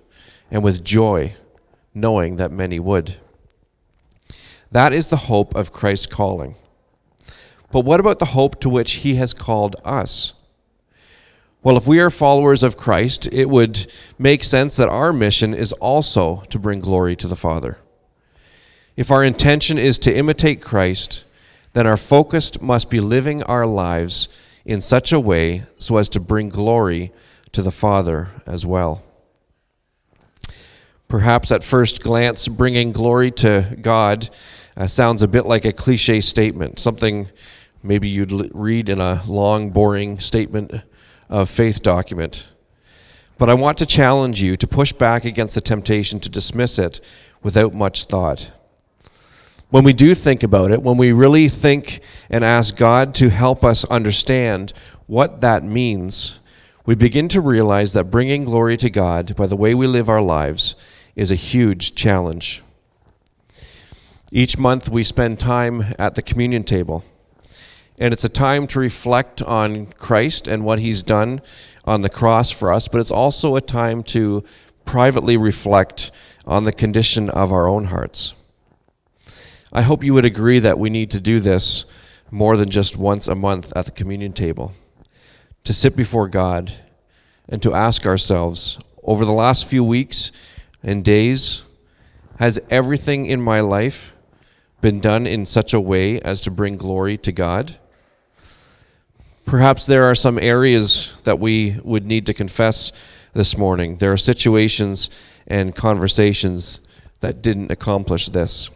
and 0.50 0.62
with 0.62 0.84
joy, 0.84 1.34
knowing 1.94 2.36
that 2.36 2.52
many 2.52 2.78
would. 2.78 3.16
That 4.70 4.92
is 4.92 5.08
the 5.08 5.16
hope 5.16 5.54
of 5.54 5.72
Christ's 5.72 6.06
calling. 6.06 6.54
But 7.70 7.80
what 7.80 8.00
about 8.00 8.18
the 8.18 8.26
hope 8.26 8.60
to 8.60 8.68
which 8.68 8.92
he 8.94 9.16
has 9.16 9.34
called 9.34 9.76
us? 9.84 10.34
Well, 11.62 11.76
if 11.76 11.86
we 11.86 12.00
are 12.00 12.10
followers 12.10 12.62
of 12.62 12.76
Christ, 12.76 13.28
it 13.32 13.50
would 13.50 13.90
make 14.18 14.44
sense 14.44 14.76
that 14.76 14.88
our 14.88 15.12
mission 15.12 15.52
is 15.52 15.72
also 15.74 16.42
to 16.50 16.58
bring 16.58 16.80
glory 16.80 17.16
to 17.16 17.28
the 17.28 17.36
Father. 17.36 17.78
If 18.96 19.10
our 19.10 19.24
intention 19.24 19.76
is 19.76 19.98
to 20.00 20.16
imitate 20.16 20.62
Christ, 20.62 21.24
then 21.72 21.86
our 21.86 21.96
focus 21.96 22.60
must 22.60 22.90
be 22.90 23.00
living 23.00 23.42
our 23.42 23.66
lives 23.66 24.28
in 24.64 24.80
such 24.80 25.12
a 25.12 25.20
way 25.20 25.64
so 25.78 25.96
as 25.96 26.08
to 26.10 26.20
bring 26.20 26.48
glory 26.48 27.12
to 27.52 27.62
the 27.62 27.70
Father 27.70 28.30
as 28.46 28.64
well. 28.64 29.02
Perhaps 31.08 31.50
at 31.50 31.64
first 31.64 32.02
glance, 32.02 32.48
bringing 32.48 32.92
glory 32.92 33.30
to 33.32 33.76
God 33.80 34.28
uh, 34.78 34.86
sounds 34.86 35.22
a 35.22 35.28
bit 35.28 35.44
like 35.44 35.66
a 35.66 35.72
cliche 35.72 36.22
statement, 36.22 36.78
something 36.78 37.28
maybe 37.82 38.08
you'd 38.08 38.50
read 38.54 38.88
in 38.88 39.00
a 39.00 39.22
long, 39.26 39.68
boring 39.68 40.18
statement 40.18 40.72
of 41.28 41.50
faith 41.50 41.82
document. 41.82 42.50
But 43.36 43.50
I 43.50 43.54
want 43.54 43.76
to 43.78 43.86
challenge 43.86 44.42
you 44.42 44.56
to 44.56 44.66
push 44.66 44.92
back 44.92 45.26
against 45.26 45.54
the 45.54 45.60
temptation 45.60 46.18
to 46.20 46.30
dismiss 46.30 46.78
it 46.78 47.02
without 47.42 47.74
much 47.74 48.06
thought 48.06 48.50
when 49.70 49.84
we 49.84 49.92
do 49.92 50.14
think 50.14 50.42
about 50.42 50.70
it, 50.70 50.82
when 50.82 50.96
we 50.96 51.12
really 51.12 51.48
think 51.48 52.00
and 52.30 52.44
ask 52.44 52.76
God 52.76 53.12
to 53.14 53.28
help 53.28 53.64
us 53.64 53.84
understand 53.86 54.72
what 55.06 55.42
that 55.42 55.62
means, 55.62 56.40
we 56.86 56.94
begin 56.94 57.28
to 57.28 57.40
realize 57.40 57.92
that 57.92 58.04
bringing 58.04 58.44
glory 58.44 58.78
to 58.78 58.88
God 58.88 59.36
by 59.36 59.46
the 59.46 59.56
way 59.56 59.74
we 59.74 59.86
live 59.86 60.08
our 60.08 60.22
lives 60.22 60.74
is 61.16 61.30
a 61.30 61.34
huge 61.34 61.94
challenge. 61.94 62.62
Each 64.30 64.58
month 64.58 64.90
we 64.90 65.04
spend 65.04 65.40
time 65.40 65.94
at 65.98 66.14
the 66.14 66.20
communion 66.20 66.62
table, 66.62 67.02
and 67.98 68.12
it's 68.12 68.24
a 68.24 68.28
time 68.28 68.66
to 68.68 68.78
reflect 68.78 69.40
on 69.40 69.86
Christ 69.86 70.48
and 70.48 70.66
what 70.66 70.80
he's 70.80 71.02
done 71.02 71.40
on 71.86 72.02
the 72.02 72.10
cross 72.10 72.50
for 72.50 72.70
us, 72.70 72.88
but 72.88 73.00
it's 73.00 73.10
also 73.10 73.56
a 73.56 73.62
time 73.62 74.02
to 74.04 74.44
privately 74.84 75.38
reflect 75.38 76.10
on 76.46 76.64
the 76.64 76.72
condition 76.72 77.30
of 77.30 77.52
our 77.52 77.66
own 77.66 77.86
hearts. 77.86 78.34
I 79.72 79.80
hope 79.80 80.04
you 80.04 80.12
would 80.12 80.26
agree 80.26 80.58
that 80.58 80.78
we 80.78 80.90
need 80.90 81.10
to 81.12 81.20
do 81.20 81.40
this 81.40 81.86
more 82.30 82.58
than 82.58 82.68
just 82.68 82.98
once 82.98 83.28
a 83.28 83.34
month 83.34 83.72
at 83.74 83.86
the 83.86 83.90
communion 83.92 84.34
table. 84.34 84.74
To 85.64 85.72
sit 85.72 85.96
before 85.96 86.28
God 86.28 86.70
and 87.48 87.62
to 87.62 87.72
ask 87.72 88.04
ourselves 88.04 88.78
over 89.02 89.24
the 89.24 89.32
last 89.32 89.66
few 89.66 89.82
weeks 89.82 90.32
and 90.82 91.02
days, 91.02 91.64
has 92.38 92.60
everything 92.68 93.24
in 93.24 93.40
my 93.40 93.60
life 93.60 94.12
been 94.80 95.00
done 95.00 95.26
in 95.26 95.46
such 95.46 95.74
a 95.74 95.80
way 95.80 96.20
as 96.20 96.40
to 96.42 96.50
bring 96.50 96.76
glory 96.76 97.16
to 97.18 97.32
God? 97.32 97.78
Perhaps 99.44 99.86
there 99.86 100.04
are 100.04 100.14
some 100.14 100.38
areas 100.38 101.16
that 101.24 101.38
we 101.38 101.78
would 101.82 102.06
need 102.06 102.26
to 102.26 102.34
confess 102.34 102.92
this 103.32 103.56
morning. 103.56 103.96
There 103.96 104.12
are 104.12 104.16
situations 104.16 105.08
and 105.46 105.74
conversations 105.74 106.80
that 107.20 107.42
didn't 107.42 107.70
accomplish 107.70 108.28
this. 108.28 108.70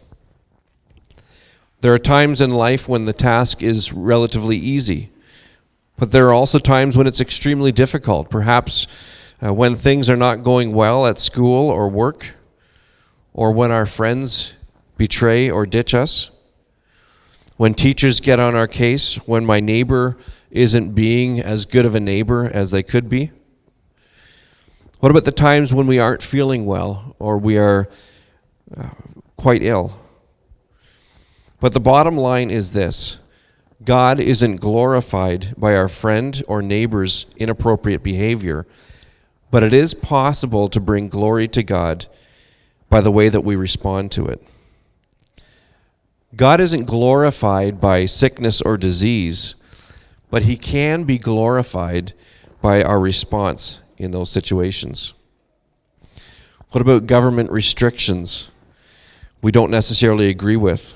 There 1.81 1.93
are 1.93 1.99
times 1.99 2.41
in 2.41 2.51
life 2.51 2.89
when 2.89 3.03
the 3.03 3.13
task 3.13 3.61
is 3.61 3.93
relatively 3.93 4.57
easy, 4.57 5.11
but 5.97 6.11
there 6.11 6.27
are 6.27 6.33
also 6.33 6.57
times 6.57 6.97
when 6.97 7.07
it's 7.07 7.21
extremely 7.21 7.71
difficult. 7.71 8.29
Perhaps 8.29 8.87
uh, 9.45 9.53
when 9.53 9.75
things 9.75 10.09
are 10.09 10.15
not 10.15 10.43
going 10.43 10.73
well 10.73 11.05
at 11.05 11.19
school 11.19 11.69
or 11.69 11.89
work, 11.89 12.35
or 13.33 13.51
when 13.51 13.69
our 13.69 13.85
friends 13.85 14.55
betray 15.03 15.49
or 15.49 15.65
ditch 15.65 15.93
us, 15.93 16.31
when 17.57 17.73
teachers 17.73 18.21
get 18.21 18.39
on 18.39 18.55
our 18.55 18.69
case, 18.69 19.17
when 19.27 19.45
my 19.45 19.59
neighbor 19.59 20.15
isn't 20.49 20.93
being 20.93 21.41
as 21.41 21.65
good 21.65 21.85
of 21.85 21.93
a 21.93 21.99
neighbor 21.99 22.49
as 22.53 22.71
they 22.71 22.81
could 22.81 23.09
be. 23.09 23.29
What 25.01 25.09
about 25.09 25.25
the 25.25 25.33
times 25.33 25.73
when 25.73 25.87
we 25.87 25.99
aren't 25.99 26.21
feeling 26.21 26.65
well 26.65 27.17
or 27.19 27.37
we 27.37 27.57
are 27.57 27.89
uh, 28.77 28.91
quite 29.35 29.61
ill? 29.61 29.91
But 31.59 31.73
the 31.73 31.81
bottom 31.81 32.15
line 32.15 32.49
is 32.49 32.71
this 32.71 33.19
God 33.83 34.21
isn't 34.21 34.61
glorified 34.61 35.53
by 35.57 35.75
our 35.75 35.89
friend 35.89 36.41
or 36.47 36.61
neighbor's 36.61 37.25
inappropriate 37.35 38.03
behavior, 38.03 38.65
but 39.51 39.63
it 39.63 39.73
is 39.73 39.93
possible 39.93 40.69
to 40.69 40.79
bring 40.79 41.09
glory 41.09 41.49
to 41.49 41.61
God 41.61 42.07
by 42.87 43.01
the 43.01 43.11
way 43.11 43.27
that 43.27 43.41
we 43.41 43.57
respond 43.57 44.09
to 44.13 44.27
it. 44.27 44.41
God 46.35 46.59
isn't 46.59 46.85
glorified 46.85 47.79
by 47.79 48.05
sickness 48.05 48.61
or 48.61 48.75
disease, 48.75 49.53
but 50.31 50.43
He 50.43 50.55
can 50.55 51.03
be 51.03 51.19
glorified 51.19 52.13
by 52.59 52.81
our 52.81 52.99
response 52.99 53.81
in 53.97 54.11
those 54.11 54.31
situations. 54.31 55.13
What 56.71 56.81
about 56.81 57.05
government 57.05 57.51
restrictions 57.51 58.49
we 59.43 59.51
don't 59.51 59.69
necessarily 59.69 60.29
agree 60.29 60.55
with? 60.55 60.95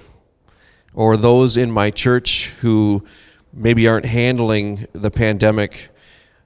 Or 0.96 1.16
those 1.18 1.56
in 1.56 1.70
my 1.70 1.92
church 1.92 2.50
who 2.62 3.06
maybe 3.54 3.88
aren't 3.88 4.06
handling 4.06 4.88
the 4.94 5.12
pandemic 5.12 5.90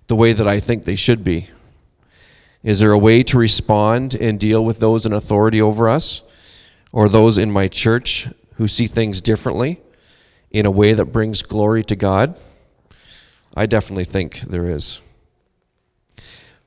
the 0.08 0.16
way 0.18 0.34
that 0.34 0.50
I 0.50 0.60
think 0.60 0.84
they 0.84 0.98
should 0.98 1.24
be? 1.24 1.48
Is 2.62 2.82
there 2.82 2.92
a 2.92 2.98
way 2.98 3.24
to 3.24 3.38
respond 3.38 4.16
and 4.16 4.38
deal 4.38 4.66
with 4.66 4.80
those 4.80 5.06
in 5.06 5.14
authority 5.14 5.62
over 5.62 5.88
us 5.88 6.24
or 6.92 7.08
those 7.08 7.38
in 7.38 7.50
my 7.50 7.70
church 7.70 8.28
who 8.62 8.68
see 8.68 8.86
things 8.86 9.22
differently 9.22 9.82
in 10.52 10.68
a 10.68 10.70
way 10.70 10.94
that 10.94 11.06
brings 11.06 11.42
glory 11.42 11.84
to 11.84 11.96
God? 11.96 12.40
I 13.56 13.66
definitely 13.66 14.04
think 14.04 14.42
there 14.42 14.70
is. 14.70 15.02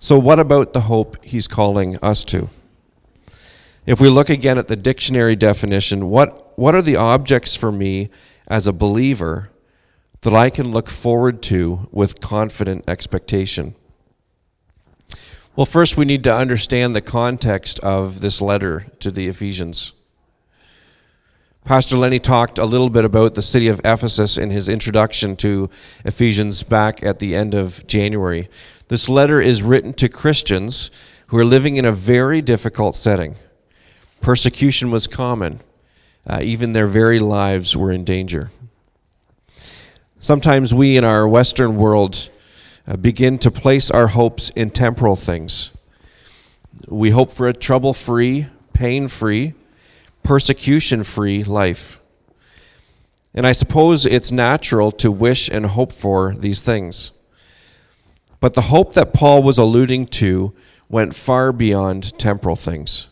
So, 0.01 0.19
what 0.19 0.41
about 0.41 0.73
the 0.73 0.81
hope 0.81 1.25
he's 1.25 1.47
calling 1.47 1.97
us 1.99 2.25
to? 2.25 2.51
If 3.87 4.01
we 4.01 4.09
look 4.09 4.29
again 4.29 4.59
at 4.59 4.67
the 4.67 4.75
dictionary 4.75 5.37
definition, 5.37 6.11
what, 6.11 6.59
what 6.59 6.75
are 6.75 6.83
the 6.83 6.97
objects 6.97 7.55
for 7.55 7.71
me 7.71 8.11
as 8.49 8.67
a 8.67 8.73
believer 8.73 9.51
that 10.23 10.35
I 10.35 10.51
can 10.51 10.73
look 10.73 10.91
forward 10.91 11.43
to 11.45 11.89
with 11.93 12.21
confident 12.21 12.89
expectation? 12.89 13.77
Well, 15.55 15.65
first, 15.65 15.97
we 15.97 16.05
need 16.05 16.25
to 16.25 16.35
understand 16.35 16.97
the 16.97 17.01
context 17.01 17.79
of 17.85 18.19
this 18.19 18.41
letter 18.41 18.87
to 18.99 19.13
the 19.13 19.29
Ephesians. 19.29 19.93
Pastor 21.65 21.97
Lenny 21.97 22.19
talked 22.19 22.59
a 22.59 22.67
little 22.67 22.91
bit 22.91 23.07
about 23.07 23.35
the 23.35 23.41
city 23.41 23.69
of 23.69 23.81
Ephesus 23.87 24.37
in 24.37 24.51
his 24.51 24.69
introduction 24.69 25.35
to 25.37 25.71
Ephesians 26.05 26.63
back 26.63 27.03
at 27.03 27.21
the 27.21 27.35
end 27.35 27.55
of 27.55 27.87
January. 27.87 28.51
This 28.89 29.09
letter 29.09 29.41
is 29.41 29.63
written 29.63 29.95
to 29.95 30.11
Christians 30.11 30.91
who 31.29 31.39
are 31.39 31.45
living 31.45 31.77
in 31.77 31.87
a 31.87 31.91
very 31.91 32.43
difficult 32.43 32.97
setting. 32.97 33.37
Persecution 34.21 34.91
was 34.91 35.07
common, 35.07 35.61
uh, 36.27 36.41
even 36.43 36.75
their 36.75 36.87
very 36.87 37.19
lives 37.19 37.75
were 37.75 37.91
in 37.91 38.05
danger. 38.05 38.51
Sometimes 40.21 40.75
we 40.75 40.99
in 40.99 41.05
our 41.05 41.27
Western 41.27 41.77
world 41.77 42.29
uh, 42.87 42.99
begin 42.99 43.39
to 43.39 43.51
place 43.51 43.91
our 43.91 44.09
hopes 44.09 44.51
in 44.51 44.69
temporal 44.69 45.17
things. 45.17 45.75
We 46.89 47.09
hope 47.09 47.33
for 47.33 47.49
a 47.49 47.55
trouble 47.55 47.95
free, 47.95 48.49
pain 48.75 49.09
free, 49.09 49.55
persecution 50.25 51.05
free 51.05 51.45
life. 51.45 52.01
And 53.33 53.47
I 53.47 53.53
suppose 53.53 54.07
it's 54.07 54.33
natural 54.33 54.91
to 54.93 55.13
wish 55.13 55.49
and 55.49 55.67
hope 55.67 55.93
for 55.93 56.35
these 56.35 56.63
things. 56.63 57.13
But 58.41 58.55
the 58.55 58.63
hope 58.63 58.95
that 58.95 59.13
Paul 59.13 59.43
was 59.43 59.59
alluding 59.59 60.07
to 60.07 60.53
went 60.89 61.15
far 61.15 61.53
beyond 61.53 62.19
temporal 62.19 62.57
things. 62.57 63.09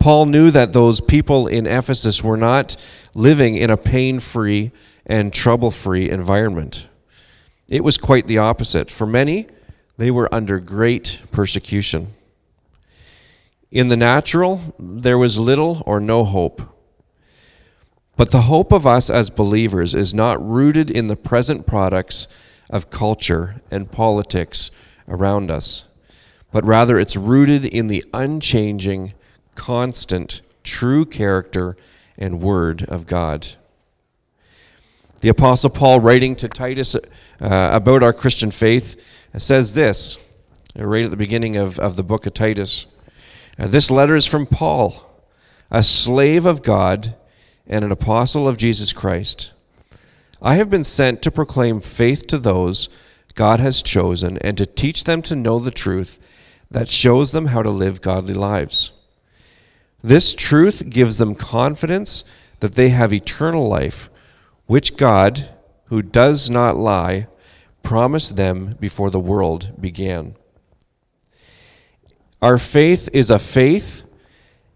Paul 0.00 0.26
knew 0.26 0.50
that 0.50 0.72
those 0.72 1.00
people 1.00 1.46
in 1.46 1.66
Ephesus 1.66 2.24
were 2.24 2.36
not 2.36 2.76
living 3.14 3.56
in 3.56 3.70
a 3.70 3.76
pain 3.76 4.18
free 4.18 4.72
and 5.06 5.32
trouble 5.32 5.70
free 5.70 6.10
environment. 6.10 6.88
It 7.68 7.84
was 7.84 7.98
quite 7.98 8.26
the 8.26 8.38
opposite. 8.38 8.90
For 8.90 9.06
many, 9.06 9.46
they 9.96 10.10
were 10.10 10.32
under 10.34 10.58
great 10.58 11.22
persecution. 11.30 12.14
In 13.72 13.88
the 13.88 13.96
natural, 13.96 14.60
there 14.78 15.16
was 15.16 15.38
little 15.38 15.82
or 15.86 15.98
no 15.98 16.24
hope. 16.24 16.60
But 18.16 18.30
the 18.30 18.42
hope 18.42 18.70
of 18.70 18.86
us 18.86 19.08
as 19.08 19.30
believers 19.30 19.94
is 19.94 20.12
not 20.12 20.46
rooted 20.46 20.90
in 20.90 21.08
the 21.08 21.16
present 21.16 21.66
products 21.66 22.28
of 22.68 22.90
culture 22.90 23.62
and 23.70 23.90
politics 23.90 24.70
around 25.08 25.50
us, 25.50 25.86
but 26.52 26.66
rather 26.66 27.00
it's 27.00 27.16
rooted 27.16 27.64
in 27.64 27.86
the 27.86 28.04
unchanging, 28.12 29.14
constant, 29.54 30.42
true 30.62 31.06
character 31.06 31.74
and 32.18 32.42
word 32.42 32.82
of 32.82 33.06
God. 33.06 33.48
The 35.22 35.30
Apostle 35.30 35.70
Paul, 35.70 36.00
writing 36.00 36.36
to 36.36 36.48
Titus 36.48 36.94
uh, 36.94 37.00
about 37.40 38.02
our 38.02 38.12
Christian 38.12 38.50
faith, 38.50 39.00
says 39.38 39.74
this 39.74 40.18
right 40.76 41.06
at 41.06 41.10
the 41.10 41.16
beginning 41.16 41.56
of, 41.56 41.78
of 41.78 41.96
the 41.96 42.02
book 42.02 42.26
of 42.26 42.34
Titus. 42.34 42.86
This 43.58 43.90
letter 43.90 44.16
is 44.16 44.26
from 44.26 44.46
Paul, 44.46 45.10
a 45.70 45.82
slave 45.82 46.46
of 46.46 46.62
God 46.62 47.14
and 47.66 47.84
an 47.84 47.92
apostle 47.92 48.48
of 48.48 48.56
Jesus 48.56 48.92
Christ. 48.92 49.52
I 50.40 50.56
have 50.56 50.70
been 50.70 50.84
sent 50.84 51.22
to 51.22 51.30
proclaim 51.30 51.80
faith 51.80 52.26
to 52.28 52.38
those 52.38 52.88
God 53.34 53.60
has 53.60 53.82
chosen 53.82 54.38
and 54.38 54.58
to 54.58 54.66
teach 54.66 55.04
them 55.04 55.22
to 55.22 55.36
know 55.36 55.58
the 55.58 55.70
truth 55.70 56.18
that 56.70 56.88
shows 56.88 57.32
them 57.32 57.46
how 57.46 57.62
to 57.62 57.70
live 57.70 58.00
godly 58.00 58.34
lives. 58.34 58.92
This 60.02 60.34
truth 60.34 60.90
gives 60.90 61.18
them 61.18 61.34
confidence 61.34 62.24
that 62.60 62.74
they 62.74 62.88
have 62.88 63.12
eternal 63.12 63.68
life, 63.68 64.10
which 64.66 64.96
God, 64.96 65.50
who 65.86 66.02
does 66.02 66.50
not 66.50 66.76
lie, 66.76 67.28
promised 67.82 68.36
them 68.36 68.76
before 68.80 69.10
the 69.10 69.20
world 69.20 69.80
began. 69.80 70.34
Our 72.42 72.58
faith 72.58 73.08
is 73.12 73.30
a 73.30 73.38
faith 73.38 74.02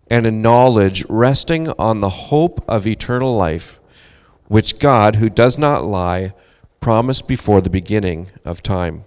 and 0.09 0.24
a 0.24 0.31
knowledge 0.31 1.05
resting 1.09 1.68
on 1.70 2.00
the 2.00 2.09
hope 2.09 2.64
of 2.68 2.87
eternal 2.87 3.37
life, 3.37 3.81
which 4.46 4.79
God, 4.79 5.16
who 5.16 5.29
does 5.29 5.59
not 5.59 5.85
lie, 5.85 6.33
promised 6.79 7.26
before 7.26 7.61
the 7.61 7.68
beginning 7.68 8.31
of 8.44 8.62
time. 8.62 9.05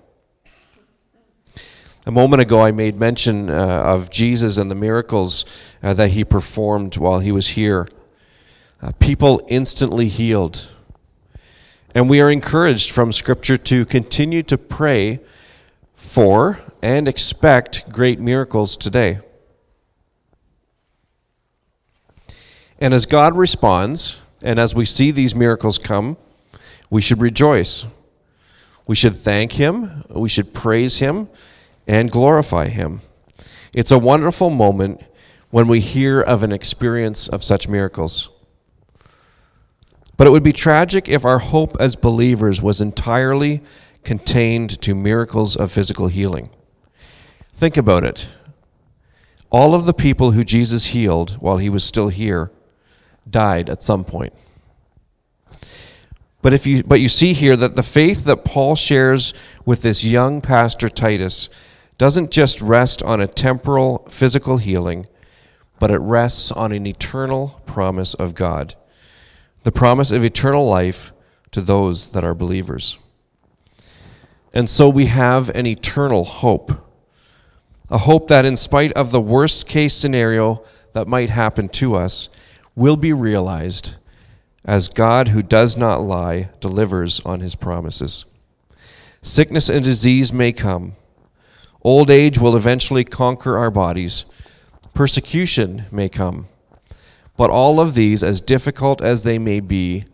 A 2.06 2.12
moment 2.12 2.41
ago, 2.41 2.62
I 2.62 2.72
made 2.72 3.00
mention 3.00 3.50
uh, 3.50 3.54
of 3.54 4.10
Jesus 4.10 4.58
and 4.58 4.69
the 4.69 4.76
miracles 4.76 5.45
uh, 5.82 5.93
that 5.93 6.10
he 6.10 6.26
performed 6.26 6.98
while 6.98 7.19
he 7.19 7.32
was 7.32 7.50
here. 7.50 7.88
Uh, 8.82 8.91
people 9.00 9.41
instantly 9.48 10.10
healed. 10.10 10.69
And 11.95 12.10
we 12.10 12.19
are 12.19 12.30
encouraged 12.30 12.91
from 12.91 13.13
Scripture 13.13 13.58
to 13.58 13.86
continue 13.86 14.43
to 14.43 14.58
pray 14.58 15.19
for 15.95 16.60
and 16.82 17.08
expect 17.08 17.89
great 17.92 18.20
miracles 18.20 18.78
today. 18.78 19.20
And 22.80 22.94
as 22.94 23.06
God 23.06 23.36
responds, 23.36 24.22
and 24.42 24.58
as 24.58 24.74
we 24.74 24.86
see 24.86 25.12
these 25.12 25.36
miracles 25.36 25.78
come, 25.78 26.18
we 26.89 27.02
should 27.02 27.20
rejoice. 27.20 27.86
We 28.88 28.96
should 28.96 29.15
thank 29.15 29.52
Him, 29.52 30.04
we 30.10 30.30
should 30.30 30.54
praise 30.54 30.98
Him, 30.98 31.30
and 31.88 32.10
glorify 32.10 32.68
Him. 32.68 33.02
It's 33.74 33.92
a 33.92 34.00
wonderful 34.00 34.50
moment 34.50 35.04
when 35.52 35.68
we 35.68 35.80
hear 35.80 36.22
of 36.22 36.44
an 36.44 36.52
experience 36.52 37.28
of 37.28 37.44
such 37.44 37.68
miracles. 37.68 38.30
But 40.15 40.28
it 40.28 40.32
would 40.32 40.44
be 40.44 40.54
tragic 40.54 41.08
if 41.08 41.26
our 41.26 41.39
hope 41.39 41.78
as 41.80 41.96
believers 41.96 42.62
was 42.62 42.82
entirely 42.82 43.62
contained 44.04 44.82
to 44.82 44.96
miracles 44.96 45.56
of 45.56 45.72
physical 45.72 46.08
healing. 46.08 46.50
Think 47.60 47.76
about 47.76 48.06
it. 48.06 48.30
All 49.50 49.76
of 49.76 49.86
the 49.86 49.93
people 49.93 50.32
who 50.32 50.45
Jesus 50.45 50.86
healed 50.86 51.32
while 51.41 51.58
he 51.58 51.69
was 51.69 51.84
still 51.84 52.08
here 52.08 52.52
died 53.30 53.69
at 53.69 53.84
some 53.84 54.06
point. 54.06 54.32
But 56.41 56.54
if 56.54 56.65
you 56.65 56.84
but 56.84 57.02
you 57.02 57.10
see 57.10 57.34
here 57.34 57.58
that 57.58 57.76
the 57.76 57.84
faith 57.84 58.24
that 58.24 58.45
Paul 58.45 58.78
shares 58.78 59.34
with 59.65 59.82
this 59.82 60.06
young 60.06 60.39
pastor 60.39 60.88
Titus 60.88 61.50
doesn't 61.98 62.32
just 62.32 62.62
rest 62.62 63.04
on 63.04 63.19
a 63.19 63.28
temporal 63.28 64.06
physical 64.08 64.56
healing, 64.56 65.08
but 65.80 65.91
it 65.91 66.00
rests 66.00 66.54
on 66.54 66.72
an 66.72 66.88
eternal 66.88 67.62
promise 67.65 68.13
of 68.13 68.36
God. 68.36 68.76
The 69.63 69.74
promise 69.74 70.12
of 70.12 70.24
eternal 70.24 70.65
life 70.65 71.12
to 71.52 71.60
those 71.60 72.13
that 72.13 72.24
are 72.24 72.34
believers. 72.34 73.00
And 74.54 74.69
so 74.69 74.88
we 74.88 75.08
have 75.08 75.50
an 75.50 75.65
eternal 75.65 76.24
hope 76.24 76.86
a 77.89 77.97
hope 77.97 78.28
that, 78.28 78.45
in 78.45 78.56
spite 78.56 78.91
of 78.93 79.12
the 79.12 79.21
worst 79.21 79.67
case 79.67 79.93
scenario 79.93 80.63
that 80.93 81.08
might 81.08 81.30
happen 81.30 81.69
to 81.69 81.95
us, 81.95 82.30
will 82.75 82.95
be 82.95 83.13
realized 83.13 83.95
as 84.65 84.88
God, 84.88 85.30
who 85.30 85.41
does 85.41 85.75
not 85.75 86.02
lie, 86.02 86.49
delivers 86.60 87.19
on 87.21 87.39
his 87.39 87.56
promises. 87.56 88.25
Sickness 89.21 89.69
and 89.69 89.84
disease 89.84 90.32
may 90.32 90.52
come. 90.52 90.95
Old 91.82 92.10
age 92.10 92.38
will 92.38 92.56
eventually 92.56 93.04
conquer 93.04 93.58
our 93.58 93.71
bodies. 93.71 94.25
Persecution 94.93 95.86
may 95.91 96.10
come. 96.10 96.47
But 97.38 97.49
all 97.49 97.80
of 97.80 97.95
these, 97.95 98.23
as 98.23 98.41
difficult 98.41 99.02
as 99.02 99.23
they 99.23 99.39
may 99.39 99.60
be, 99.60 100.06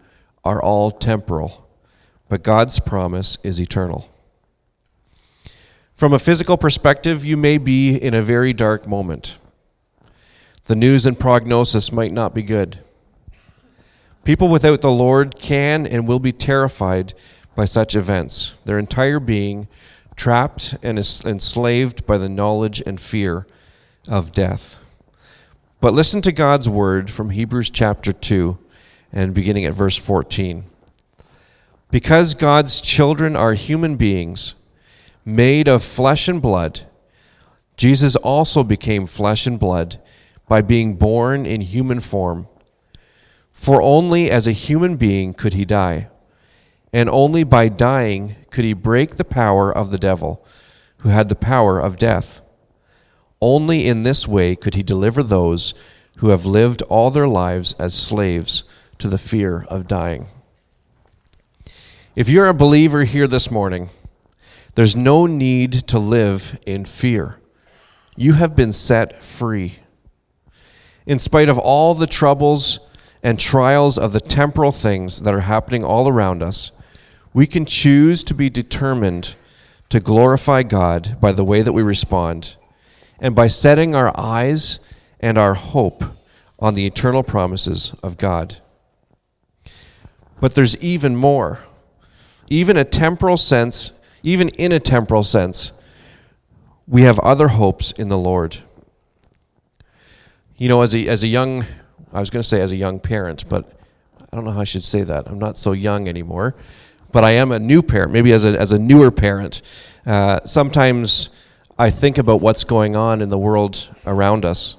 are 0.44 0.62
all 0.62 0.92
temporal 0.92 1.66
but 2.30 2.44
God's 2.44 2.80
promise 2.80 3.38
is 3.44 3.60
eternal. 3.60 4.10
From 5.96 6.12
a 6.12 6.20
physical 6.20 6.58
perspective, 6.58 7.24
you 7.24 7.38
may 7.38 7.58
be 7.58 7.96
in 7.96 8.14
a 8.14 8.22
very 8.22 8.52
dark 8.52 8.86
moment. 8.86 9.38
The 10.66 10.76
news 10.76 11.06
and 11.06 11.18
prognosis 11.18 11.90
might 11.92 12.12
not 12.12 12.34
be 12.34 12.44
good. 12.44 12.80
People 14.26 14.50
without 14.50 14.82
the 14.82 14.92
Lord 14.92 15.40
can 15.40 15.88
and 15.88 16.06
will 16.06 16.20
be 16.20 16.34
terrified 16.34 17.14
by 17.56 17.64
such 17.64 17.96
events, 17.96 18.56
their 18.66 18.78
entire 18.78 19.22
being 19.22 19.70
trapped 20.18 20.76
and 20.84 20.98
enslaved 20.98 22.06
by 22.06 22.18
the 22.18 22.28
knowledge 22.28 22.82
and 22.86 23.00
fear 23.00 23.48
of 24.08 24.34
death. 24.34 24.80
But 25.80 25.94
listen 25.94 26.22
to 26.24 26.34
God's 26.34 26.68
word 26.68 27.10
from 27.10 27.30
Hebrews 27.30 27.70
chapter 27.70 28.12
2 28.12 28.58
and 29.14 29.34
beginning 29.34 29.64
at 29.64 29.74
verse 29.74 29.96
14. 29.96 30.66
Because 31.90 32.34
God's 32.34 32.82
children 32.82 33.38
are 33.38 33.54
human 33.54 33.96
beings, 33.96 34.56
made 35.26 35.68
of 35.68 35.84
flesh 35.84 36.28
and 36.28 36.42
blood, 36.42 36.82
Jesus 37.76 38.16
also 38.16 38.64
became 38.64 39.08
flesh 39.08 39.48
and 39.48 39.60
blood 39.60 40.00
by 40.48 40.62
being 40.62 40.96
born 40.96 41.46
in 41.46 41.62
human 41.62 42.00
form. 42.00 42.48
For 43.52 43.82
only 43.82 44.30
as 44.30 44.48
a 44.48 44.52
human 44.52 44.96
being 44.96 45.34
could 45.34 45.54
he 45.54 45.66
die, 45.66 46.10
and 46.94 47.10
only 47.10 47.44
by 47.44 47.68
dying 47.68 48.36
could 48.52 48.64
he 48.64 48.74
break 48.74 49.16
the 49.16 49.26
power 49.26 49.76
of 49.76 49.92
the 49.92 49.98
devil, 49.98 50.46
who 51.00 51.10
had 51.10 51.30
the 51.30 51.36
power 51.36 51.80
of 51.80 51.98
death. 51.98 52.42
Only 53.42 53.88
in 53.88 54.04
this 54.04 54.28
way 54.28 54.56
could 54.56 54.76
he 54.76 54.84
deliver 54.84 55.24
those 55.24 55.74
who 56.18 56.30
have 56.30 56.46
lived 56.46 56.82
all 56.84 57.12
their 57.12 57.28
lives 57.28 57.74
as 57.74 57.94
slaves 57.94 58.64
to 59.00 59.10
the 59.10 59.18
fear 59.18 59.66
of 59.70 59.88
dying. 59.88 60.28
If 62.16 62.30
you're 62.30 62.48
a 62.48 62.54
believer 62.54 63.04
here 63.04 63.28
this 63.28 63.52
morning, 63.52 63.90
there's 64.76 64.96
no 64.96 65.26
need 65.26 65.72
to 65.88 66.00
live 66.00 66.60
in 66.66 66.86
fear. 66.86 67.40
You 68.16 68.34
have 68.34 68.56
been 68.56 68.74
set 68.74 69.24
free. 69.24 69.80
In 71.06 71.20
spite 71.20 71.50
of 71.50 71.58
all 71.58 71.94
the 71.94 72.08
troubles 72.08 72.80
and 73.24 73.40
trials 73.40 73.98
of 73.98 74.12
the 74.14 74.20
temporal 74.20 74.72
things 74.72 75.22
that 75.22 75.34
are 75.34 75.42
happening 75.42 75.84
all 75.84 76.08
around 76.08 76.44
us, 76.44 76.72
we 77.34 77.48
can 77.48 77.66
choose 77.66 78.24
to 78.26 78.34
be 78.34 78.50
determined 78.50 79.36
to 79.90 80.00
glorify 80.00 80.64
God 80.64 81.18
by 81.20 81.32
the 81.32 81.44
way 81.44 81.62
that 81.62 81.74
we 81.74 81.84
respond 81.84 82.56
and 83.20 83.36
by 83.36 83.48
setting 83.48 83.96
our 83.96 84.18
eyes 84.20 84.80
and 85.20 85.38
our 85.38 85.54
hope 85.54 86.04
on 86.60 86.74
the 86.74 86.86
eternal 86.86 87.24
promises 87.24 87.94
of 88.04 88.18
God. 88.18 88.62
But 90.42 90.56
there's 90.56 90.78
even 90.78 91.16
more 91.16 91.60
even 92.48 92.78
a 92.78 92.86
temporal 92.86 93.38
sense, 93.38 93.95
even 94.26 94.50
in 94.50 94.72
a 94.72 94.80
temporal 94.80 95.24
sense, 95.24 95.72
we 96.88 97.04
have 97.04 97.20
other 97.20 97.48
hopes 97.48 97.92
in 97.92 98.10
the 98.10 98.18
Lord. 98.18 98.58
You 100.58 100.68
know, 100.68 100.82
as 100.82 100.96
a, 100.96 101.08
as 101.08 101.24
a 101.24 101.28
young, 101.28 101.66
I 102.12 102.20
was 102.20 102.30
going 102.30 102.42
to 102.42 102.48
say 102.48 102.62
as 102.62 102.72
a 102.72 102.76
young 102.76 103.00
parent, 103.00 103.48
but 103.48 103.72
I 104.20 104.36
don't 104.36 104.46
know 104.46 104.52
how 104.52 104.62
I 104.62 104.66
should 104.66 104.84
say 104.84 105.04
that. 105.04 105.28
I'm 105.28 105.40
not 105.40 105.58
so 105.58 105.74
young 105.74 106.08
anymore, 106.08 106.56
but 107.12 107.24
I 107.24 107.32
am 107.32 107.52
a 107.52 107.60
new 107.60 107.82
parent, 107.82 108.12
maybe 108.12 108.32
as 108.32 108.46
a, 108.46 108.60
as 108.60 108.72
a 108.72 108.80
newer 108.80 109.12
parent. 109.12 109.62
Uh, 110.06 110.40
sometimes 110.46 111.30
I 111.78 111.90
think 111.90 112.18
about 112.18 112.42
what's 112.42 112.64
going 112.64 112.96
on 112.96 113.22
in 113.22 113.30
the 113.30 113.38
world 113.38 113.90
around 114.06 114.46
us, 114.46 114.78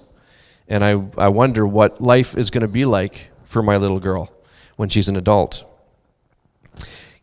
and 0.68 0.84
I, 0.84 1.02
I 1.18 1.28
wonder 1.28 1.66
what 1.66 2.00
life 2.00 2.36
is 2.36 2.50
going 2.50 2.62
to 2.62 2.68
be 2.68 2.84
like 2.84 3.30
for 3.44 3.62
my 3.62 3.76
little 3.76 4.00
girl 4.00 4.32
when 4.76 4.88
she's 4.88 5.08
an 5.08 5.16
adult. 5.16 5.64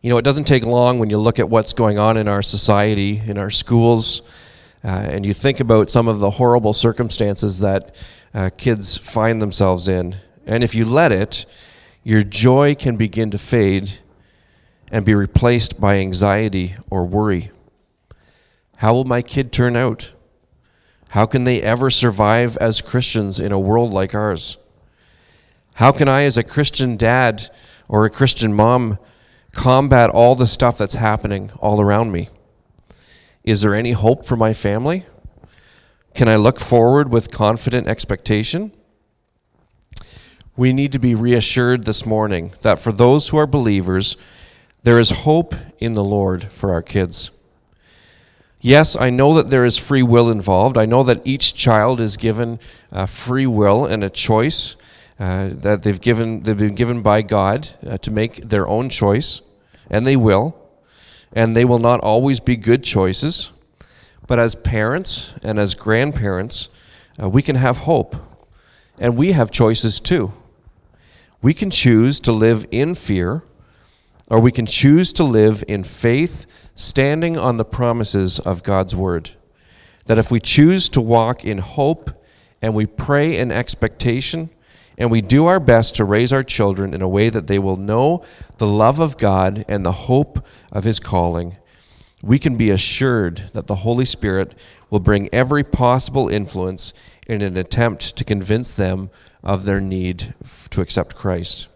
You 0.04 0.10
know, 0.10 0.18
it 0.18 0.24
doesn't 0.26 0.44
take 0.44 0.66
long 0.66 0.98
when 0.98 1.08
you 1.08 1.16
look 1.16 1.38
at 1.38 1.48
what's 1.48 1.72
going 1.72 1.98
on 1.98 2.18
in 2.18 2.28
our 2.28 2.42
society, 2.42 3.22
in 3.26 3.38
our 3.38 3.50
schools, 3.50 4.20
uh, 4.84 4.88
and 4.88 5.24
you 5.24 5.32
think 5.32 5.60
about 5.60 5.88
some 5.88 6.08
of 6.08 6.18
the 6.18 6.28
horrible 6.28 6.74
circumstances 6.74 7.60
that 7.60 7.96
uh, 8.34 8.50
kids 8.58 8.98
find 8.98 9.40
themselves 9.40 9.88
in. 9.88 10.14
And 10.44 10.62
if 10.62 10.74
you 10.74 10.84
let 10.84 11.10
it, 11.10 11.46
your 12.02 12.22
joy 12.22 12.74
can 12.74 12.98
begin 12.98 13.30
to 13.30 13.38
fade 13.38 14.00
and 14.92 15.06
be 15.06 15.14
replaced 15.14 15.80
by 15.80 15.94
anxiety 15.94 16.74
or 16.90 17.06
worry. 17.06 17.50
How 18.76 18.92
will 18.92 19.06
my 19.06 19.22
kid 19.22 19.52
turn 19.52 19.74
out? 19.74 20.12
How 21.08 21.24
can 21.24 21.44
they 21.44 21.62
ever 21.62 21.88
survive 21.88 22.58
as 22.58 22.82
Christians 22.82 23.40
in 23.40 23.52
a 23.52 23.58
world 23.58 23.90
like 23.90 24.14
ours? 24.14 24.58
How 25.72 25.92
can 25.92 26.08
I, 26.08 26.24
as 26.24 26.36
a 26.36 26.42
Christian 26.42 26.98
dad 26.98 27.48
or 27.88 28.04
a 28.04 28.10
Christian 28.10 28.52
mom, 28.52 28.98
combat 29.54 30.10
all 30.10 30.34
the 30.34 30.46
stuff 30.46 30.76
that's 30.76 30.94
happening 30.94 31.50
all 31.58 31.80
around 31.80 32.12
me? 32.12 32.28
Is 33.42 33.62
there 33.62 33.74
any 33.74 33.92
hope 33.92 34.24
for 34.24 34.36
my 34.36 34.52
family? 34.52 35.06
Can 36.14 36.28
I 36.28 36.36
look 36.36 36.60
forward 36.60 37.10
with 37.10 37.30
confident 37.30 37.88
expectation? 37.88 38.72
We 40.56 40.72
need 40.72 40.92
to 40.92 40.98
be 40.98 41.14
reassured 41.14 41.84
this 41.84 42.06
morning 42.06 42.52
that 42.60 42.78
for 42.78 42.92
those 42.92 43.28
who 43.28 43.36
are 43.38 43.46
believers, 43.46 44.16
there 44.84 45.00
is 45.00 45.10
hope 45.10 45.54
in 45.78 45.94
the 45.94 46.04
Lord 46.04 46.44
for 46.44 46.72
our 46.72 46.82
kids. 46.82 47.32
Yes, 48.60 48.96
I 48.96 49.10
know 49.10 49.34
that 49.34 49.48
there 49.48 49.64
is 49.64 49.76
free 49.76 50.02
will 50.02 50.30
involved. 50.30 50.78
I 50.78 50.86
know 50.86 51.02
that 51.02 51.20
each 51.26 51.54
child 51.54 52.00
is 52.00 52.16
given 52.16 52.60
uh, 52.92 53.06
free 53.06 53.46
will 53.46 53.84
and 53.84 54.02
a 54.04 54.08
choice 54.08 54.76
uh, 55.18 55.50
that 55.52 55.82
they've 55.82 56.00
given 56.00 56.42
they've 56.42 56.58
been 56.58 56.74
given 56.74 57.02
by 57.02 57.22
God 57.22 57.68
uh, 57.86 57.98
to 57.98 58.10
make 58.10 58.48
their 58.48 58.66
own 58.66 58.88
choice, 58.88 59.42
and 59.88 60.06
they 60.06 60.16
will, 60.16 60.56
and 61.32 61.56
they 61.56 61.64
will 61.64 61.78
not 61.78 62.00
always 62.00 62.40
be 62.40 62.56
good 62.56 62.82
choices. 62.82 63.52
But 64.26 64.38
as 64.38 64.54
parents 64.54 65.34
and 65.44 65.58
as 65.58 65.74
grandparents, 65.74 66.68
uh, 67.22 67.28
we 67.28 67.42
can 67.42 67.56
have 67.56 67.78
hope, 67.78 68.16
and 68.98 69.16
we 69.16 69.32
have 69.32 69.50
choices 69.50 70.00
too. 70.00 70.32
We 71.42 71.54
can 71.54 71.70
choose 71.70 72.20
to 72.20 72.32
live 72.32 72.66
in 72.70 72.94
fear, 72.94 73.44
or 74.28 74.40
we 74.40 74.50
can 74.50 74.66
choose 74.66 75.12
to 75.12 75.24
live 75.24 75.62
in 75.68 75.84
faith, 75.84 76.46
standing 76.74 77.36
on 77.36 77.56
the 77.56 77.64
promises 77.64 78.40
of 78.40 78.62
God's 78.62 78.96
word. 78.96 79.32
That 80.06 80.18
if 80.18 80.30
we 80.30 80.40
choose 80.40 80.88
to 80.90 81.00
walk 81.00 81.44
in 81.44 81.58
hope 81.58 82.10
and 82.60 82.74
we 82.74 82.86
pray 82.86 83.36
in 83.36 83.52
expectation, 83.52 84.50
and 84.96 85.10
we 85.10 85.20
do 85.20 85.46
our 85.46 85.60
best 85.60 85.96
to 85.96 86.04
raise 86.04 86.32
our 86.32 86.42
children 86.42 86.94
in 86.94 87.02
a 87.02 87.08
way 87.08 87.28
that 87.28 87.46
they 87.46 87.58
will 87.58 87.76
know 87.76 88.24
the 88.58 88.66
love 88.66 89.00
of 89.00 89.18
God 89.18 89.64
and 89.68 89.84
the 89.84 89.92
hope 89.92 90.44
of 90.70 90.84
His 90.84 91.00
calling, 91.00 91.56
we 92.22 92.38
can 92.38 92.56
be 92.56 92.70
assured 92.70 93.50
that 93.52 93.66
the 93.66 93.76
Holy 93.76 94.04
Spirit 94.04 94.54
will 94.90 95.00
bring 95.00 95.28
every 95.32 95.64
possible 95.64 96.28
influence 96.28 96.94
in 97.26 97.42
an 97.42 97.56
attempt 97.56 98.16
to 98.16 98.24
convince 98.24 98.74
them 98.74 99.10
of 99.42 99.64
their 99.64 99.80
need 99.80 100.34
to 100.70 100.80
accept 100.80 101.16
Christ. 101.16 101.68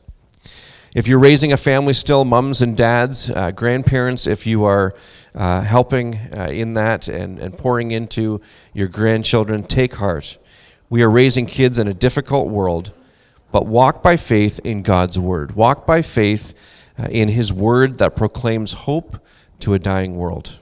If 0.94 1.06
you're 1.06 1.18
raising 1.18 1.52
a 1.52 1.58
family 1.58 1.92
still, 1.92 2.24
mums 2.24 2.62
and 2.62 2.76
dads, 2.76 3.30
uh, 3.30 3.50
grandparents, 3.50 4.26
if 4.26 4.46
you 4.46 4.64
are 4.64 4.94
uh, 5.34 5.60
helping 5.60 6.16
uh, 6.16 6.48
in 6.50 6.74
that 6.74 7.08
and, 7.08 7.38
and 7.38 7.56
pouring 7.56 7.90
into 7.90 8.40
your 8.72 8.88
grandchildren, 8.88 9.62
take 9.64 9.94
heart. 9.94 10.38
We 10.88 11.02
are 11.02 11.10
raising 11.10 11.44
kids 11.44 11.78
in 11.78 11.88
a 11.88 11.94
difficult 11.94 12.48
world, 12.48 12.92
but 13.50 13.66
walk 13.66 14.02
by 14.02 14.16
faith 14.16 14.60
in 14.64 14.82
God's 14.82 15.18
word. 15.18 15.52
Walk 15.52 15.86
by 15.86 16.02
faith 16.02 16.54
uh, 16.98 17.08
in 17.10 17.28
his 17.28 17.52
word 17.52 17.98
that 17.98 18.16
proclaims 18.16 18.72
hope 18.72 19.18
to 19.60 19.74
a 19.74 19.78
dying 19.78 20.16
world. 20.16 20.58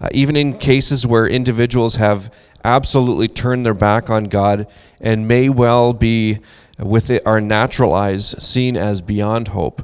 Uh, 0.00 0.08
even 0.12 0.36
in 0.36 0.56
cases 0.56 1.06
where 1.06 1.26
individuals 1.26 1.96
have 1.96 2.32
absolutely 2.64 3.28
turned 3.28 3.66
their 3.66 3.74
back 3.74 4.10
on 4.10 4.24
God 4.24 4.66
and 5.00 5.26
may 5.26 5.48
well 5.48 5.92
be, 5.92 6.38
with 6.78 7.10
it, 7.10 7.22
our 7.26 7.40
natural 7.40 7.94
eyes, 7.94 8.34
seen 8.42 8.76
as 8.76 9.02
beyond 9.02 9.48
hope, 9.48 9.82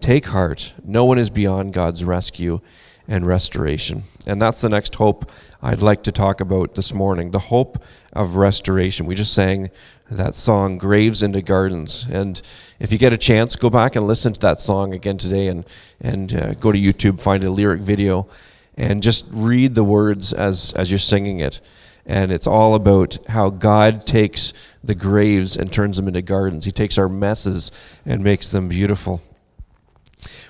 take 0.00 0.26
heart. 0.26 0.74
No 0.84 1.04
one 1.04 1.18
is 1.18 1.30
beyond 1.30 1.72
God's 1.72 2.04
rescue 2.04 2.60
and 3.06 3.26
restoration. 3.26 4.04
And 4.26 4.40
that's 4.40 4.60
the 4.60 4.68
next 4.68 4.94
hope 4.96 5.30
I'd 5.62 5.82
like 5.82 6.02
to 6.04 6.12
talk 6.12 6.40
about 6.40 6.74
this 6.74 6.92
morning 6.92 7.30
the 7.30 7.38
hope 7.38 7.82
of 8.12 8.36
restoration. 8.36 9.06
We 9.06 9.14
just 9.14 9.32
sang 9.32 9.70
that 10.10 10.34
song, 10.34 10.78
Graves 10.78 11.22
into 11.22 11.42
Gardens. 11.42 12.06
And 12.10 12.40
if 12.78 12.92
you 12.92 12.98
get 12.98 13.12
a 13.12 13.18
chance, 13.18 13.56
go 13.56 13.70
back 13.70 13.96
and 13.96 14.06
listen 14.06 14.32
to 14.32 14.40
that 14.40 14.60
song 14.60 14.94
again 14.94 15.18
today 15.18 15.48
and, 15.48 15.64
and 16.00 16.34
uh, 16.34 16.54
go 16.54 16.72
to 16.72 16.78
YouTube, 16.78 17.20
find 17.20 17.44
a 17.44 17.50
lyric 17.50 17.80
video, 17.80 18.28
and 18.76 19.02
just 19.02 19.26
read 19.30 19.74
the 19.74 19.84
words 19.84 20.32
as, 20.32 20.72
as 20.74 20.90
you're 20.90 20.98
singing 20.98 21.40
it. 21.40 21.60
And 22.06 22.32
it's 22.32 22.46
all 22.46 22.74
about 22.74 23.18
how 23.28 23.50
God 23.50 24.06
takes 24.06 24.54
the 24.82 24.94
graves 24.94 25.56
and 25.56 25.70
turns 25.70 25.96
them 25.96 26.08
into 26.08 26.22
gardens. 26.22 26.64
He 26.64 26.70
takes 26.70 26.96
our 26.96 27.08
messes 27.08 27.70
and 28.06 28.24
makes 28.24 28.50
them 28.50 28.68
beautiful. 28.68 29.22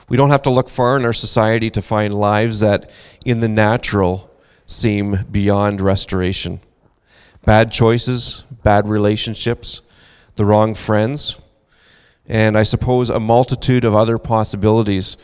We 0.09 0.16
don't 0.16 0.31
have 0.31 0.42
to 0.42 0.51
look 0.51 0.68
far 0.68 0.97
in 0.97 1.05
our 1.05 1.12
society 1.12 1.68
to 1.71 1.83
find 1.83 2.14
lives 2.14 2.61
that, 2.61 2.90
in 3.25 3.40
the 3.40 3.49
natural, 3.49 4.31
seem 4.66 5.27
beyond 5.31 5.81
restoration. 5.81 6.61
Bad 7.49 7.73
choices, 7.73 8.45
bad 8.63 8.87
relationships, 8.87 9.81
the 10.37 10.45
wrong 10.45 10.75
friends, 10.75 11.41
and 12.27 12.59
I 12.59 12.63
suppose 12.63 13.09
a 13.09 13.19
multitude 13.19 13.87
of 13.87 13.95
other 13.95 14.19
possibilities 14.19 15.17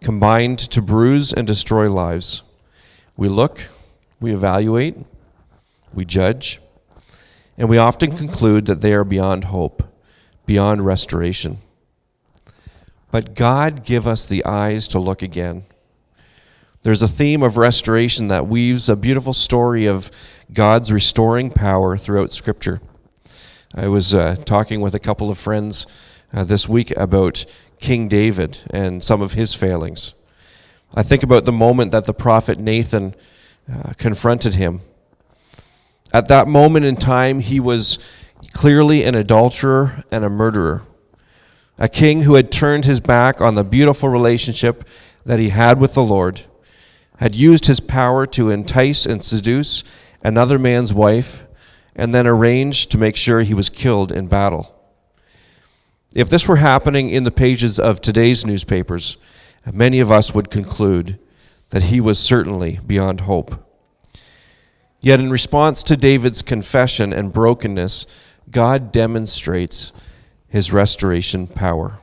combined 0.00 0.58
to 0.58 0.80
bruise 0.80 1.34
and 1.34 1.46
destroy 1.46 1.92
lives. 1.92 2.42
We 3.18 3.28
look, 3.28 3.60
we 4.20 4.32
evaluate, 4.32 4.96
we 5.92 6.06
judge, 6.06 6.62
and 7.58 7.68
we 7.68 7.76
often 7.76 8.16
conclude 8.16 8.64
that 8.64 8.80
they 8.80 8.94
are 8.94 9.04
beyond 9.04 9.44
hope, 9.44 9.82
beyond 10.46 10.86
restoration. 10.86 11.58
But 13.10 13.34
God 13.34 13.84
give 13.84 14.06
us 14.06 14.26
the 14.26 14.46
eyes 14.46 14.88
to 14.88 14.98
look 14.98 15.20
again. 15.20 15.66
There's 16.84 17.02
a 17.02 17.08
theme 17.08 17.42
of 17.42 17.58
restoration 17.58 18.28
that 18.28 18.46
weaves 18.46 18.88
a 18.88 18.96
beautiful 18.96 19.34
story 19.34 19.84
of 19.84 20.10
God's 20.52 20.92
restoring 20.92 21.50
power 21.50 21.96
throughout 21.96 22.32
Scripture. 22.32 22.80
I 23.74 23.88
was 23.88 24.14
uh, 24.14 24.36
talking 24.44 24.80
with 24.80 24.94
a 24.94 25.00
couple 25.00 25.28
of 25.28 25.38
friends 25.38 25.86
uh, 26.32 26.44
this 26.44 26.68
week 26.68 26.96
about 26.96 27.44
King 27.80 28.06
David 28.06 28.60
and 28.70 29.02
some 29.02 29.20
of 29.20 29.32
his 29.32 29.54
failings. 29.54 30.14
I 30.94 31.02
think 31.02 31.24
about 31.24 31.46
the 31.46 31.52
moment 31.52 31.90
that 31.90 32.06
the 32.06 32.14
prophet 32.14 32.58
Nathan 32.58 33.16
uh, 33.70 33.92
confronted 33.94 34.54
him. 34.54 34.82
At 36.12 36.28
that 36.28 36.46
moment 36.46 36.86
in 36.86 36.94
time, 36.94 37.40
he 37.40 37.58
was 37.58 37.98
clearly 38.52 39.02
an 39.02 39.16
adulterer 39.16 40.04
and 40.12 40.24
a 40.24 40.30
murderer. 40.30 40.82
A 41.76 41.88
king 41.88 42.22
who 42.22 42.34
had 42.34 42.52
turned 42.52 42.84
his 42.84 43.00
back 43.00 43.40
on 43.40 43.56
the 43.56 43.64
beautiful 43.64 44.08
relationship 44.08 44.88
that 45.24 45.40
he 45.40 45.48
had 45.48 45.80
with 45.80 45.94
the 45.94 46.04
Lord, 46.04 46.42
had 47.18 47.34
used 47.34 47.66
his 47.66 47.80
power 47.80 48.26
to 48.26 48.50
entice 48.50 49.06
and 49.06 49.22
seduce 49.24 49.82
another 50.22 50.58
man's 50.58 50.92
wife, 50.92 51.44
and 51.94 52.14
then 52.14 52.26
arranged 52.26 52.90
to 52.90 52.98
make 52.98 53.16
sure 53.16 53.40
he 53.40 53.54
was 53.54 53.70
killed 53.70 54.12
in 54.12 54.26
battle. 54.26 54.74
If 56.12 56.30
this 56.30 56.48
were 56.48 56.56
happening 56.56 57.10
in 57.10 57.24
the 57.24 57.30
pages 57.30 57.78
of 57.78 58.00
today's 58.00 58.46
newspapers, 58.46 59.16
many 59.70 60.00
of 60.00 60.10
us 60.10 60.34
would 60.34 60.50
conclude 60.50 61.18
that 61.70 61.84
he 61.84 62.00
was 62.00 62.18
certainly 62.18 62.80
beyond 62.86 63.22
hope. 63.22 63.62
Yet, 65.00 65.20
in 65.20 65.30
response 65.30 65.82
to 65.84 65.96
David's 65.96 66.42
confession 66.42 67.12
and 67.12 67.32
brokenness, 67.32 68.06
God 68.50 68.92
demonstrates 68.92 69.92
his 70.48 70.72
restoration 70.72 71.46
power. 71.46 71.98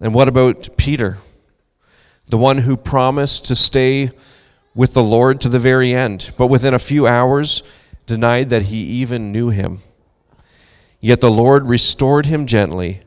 And 0.00 0.12
what 0.12 0.28
about 0.28 0.68
Peter, 0.76 1.18
the 2.26 2.38
one 2.38 2.58
who 2.58 2.76
promised 2.76 3.46
to 3.46 3.56
stay 3.56 4.10
with 4.74 4.94
the 4.94 5.02
Lord 5.02 5.40
to 5.42 5.48
the 5.48 5.58
very 5.58 5.94
end, 5.94 6.32
but 6.36 6.48
within 6.48 6.74
a 6.74 6.78
few 6.78 7.06
hours 7.06 7.62
denied 8.06 8.48
that 8.50 8.62
he 8.62 8.78
even 8.78 9.32
knew 9.32 9.50
him? 9.50 9.82
Yet 11.00 11.20
the 11.20 11.30
Lord 11.30 11.66
restored 11.66 12.26
him 12.26 12.46
gently 12.46 13.02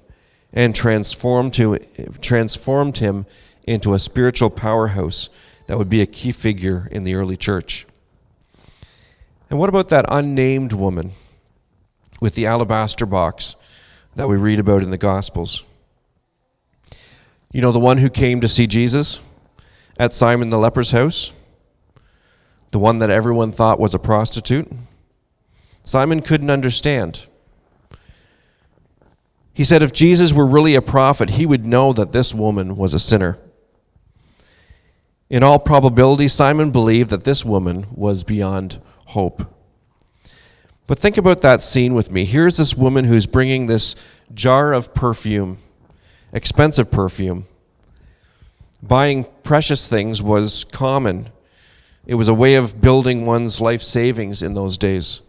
and 0.54 0.74
transformed, 0.76 1.54
to, 1.56 1.80
transformed 2.22 3.00
him 3.00 3.26
into 3.64 3.94
a 3.94 4.00
spiritual 4.00 4.50
powerhouse 4.50 5.30
that 5.68 5.78
would 5.78 5.90
be 5.90 6.02
a 6.02 6.06
key 6.06 6.32
figure 6.32 6.88
in 6.92 7.04
the 7.04 7.16
early 7.16 7.36
church. 7.36 7.86
And 9.50 9.60
what 9.60 9.70
about 9.70 9.90
that 9.90 10.06
unnamed 10.10 10.74
woman 10.74 11.12
with 12.20 12.36
the 12.36 12.46
alabaster 12.46 13.06
box 13.06 13.56
that 14.16 14.28
we 14.28 14.36
read 14.36 14.60
about 14.60 14.84
in 14.84 14.90
the 14.90 14.98
Gospels? 14.98 15.66
You 17.52 17.62
know, 17.62 17.72
the 17.72 17.80
one 17.80 17.98
who 17.98 18.10
came 18.10 18.42
to 18.42 18.48
see 18.48 18.68
Jesus 18.68 19.22
at 19.98 20.14
Simon 20.14 20.50
the 20.50 20.60
leper's 20.60 20.92
house? 20.92 21.34
The 22.78 22.84
one 22.84 22.98
that 22.98 23.10
everyone 23.10 23.52
thought 23.52 23.80
was 23.80 23.96
a 23.96 23.98
prostitute? 23.98 24.72
Simon 25.84 26.22
couldn't 26.22 26.52
understand. 26.52 27.26
He 29.52 29.64
said 29.64 29.82
if 29.82 29.92
Jesus 29.92 30.32
were 30.32 30.46
really 30.46 30.76
a 30.76 30.82
prophet, 30.84 31.32
he 31.32 31.48
would 31.48 31.66
know 31.66 31.92
that 31.94 32.12
this 32.12 32.36
woman 32.36 32.76
was 32.76 32.94
a 32.94 33.00
sinner. 33.00 33.40
In 35.28 35.42
all 35.42 35.58
probability, 35.58 36.28
Simon 36.28 36.70
believed 36.70 37.10
that 37.10 37.24
this 37.24 37.44
woman 37.44 37.88
was 37.96 38.24
beyond 38.24 38.80
hope. 39.06 39.52
But 40.86 41.00
think 41.00 41.18
about 41.18 41.42
that 41.42 41.62
scene 41.62 41.96
with 41.96 42.12
me. 42.12 42.26
Here's 42.26 42.58
this 42.58 42.76
woman 42.76 43.06
who's 43.06 43.26
bringing 43.26 43.66
this 43.66 43.96
jar 44.36 44.72
of 44.72 44.94
perfume, 44.94 45.58
expensive 46.32 46.92
perfume. 46.92 47.48
Buying 48.84 49.26
precious 49.42 49.88
things 49.88 50.22
was 50.22 50.64
common, 50.64 51.30
it 52.08 52.16
was 52.16 52.30
a 52.30 52.34
way 52.34 52.56
of 52.56 52.80
building 52.80 53.26
one's 53.26 53.60
life 53.60 53.82
savings 53.82 54.42
in 54.42 54.54
those 54.54 54.78
days. 54.78 55.22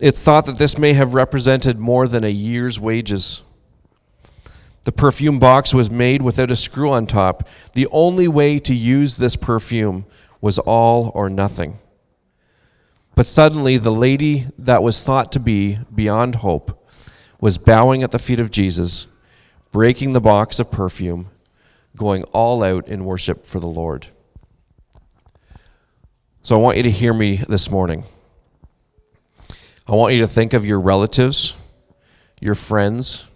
It's 0.00 0.22
thought 0.22 0.46
that 0.46 0.58
this 0.58 0.76
may 0.76 0.94
have 0.94 1.14
represented 1.14 1.78
more 1.78 2.08
than 2.08 2.24
a 2.24 2.28
year's 2.28 2.80
wages. 2.80 3.44
The 4.82 4.90
perfume 4.90 5.38
box 5.38 5.72
was 5.72 5.92
made 5.92 6.22
without 6.22 6.50
a 6.50 6.56
screw 6.56 6.90
on 6.90 7.06
top. 7.06 7.48
The 7.74 7.86
only 7.92 8.26
way 8.26 8.58
to 8.58 8.74
use 8.74 9.16
this 9.16 9.36
perfume 9.36 10.06
was 10.40 10.58
all 10.58 11.12
or 11.14 11.30
nothing. 11.30 11.78
But 13.14 13.26
suddenly, 13.26 13.78
the 13.78 13.92
lady 13.92 14.46
that 14.58 14.82
was 14.82 15.04
thought 15.04 15.30
to 15.32 15.40
be 15.40 15.78
beyond 15.94 16.36
hope 16.36 16.90
was 17.40 17.58
bowing 17.58 18.02
at 18.02 18.10
the 18.10 18.18
feet 18.18 18.40
of 18.40 18.50
Jesus, 18.50 19.06
breaking 19.70 20.14
the 20.14 20.20
box 20.20 20.58
of 20.58 20.72
perfume, 20.72 21.28
going 21.96 22.24
all 22.32 22.64
out 22.64 22.88
in 22.88 23.04
worship 23.04 23.46
for 23.46 23.60
the 23.60 23.68
Lord. 23.68 24.08
So 26.48 26.58
I 26.58 26.62
want 26.62 26.78
you 26.78 26.82
to 26.84 26.90
hear 26.90 27.12
me 27.12 27.36
this 27.36 27.70
morning. 27.70 28.04
I 29.86 29.94
want 29.94 30.14
you 30.14 30.20
to 30.20 30.26
think 30.26 30.54
of 30.54 30.64
your 30.64 30.80
relatives, 30.80 31.58
your 32.40 32.54
friends, 32.54 33.26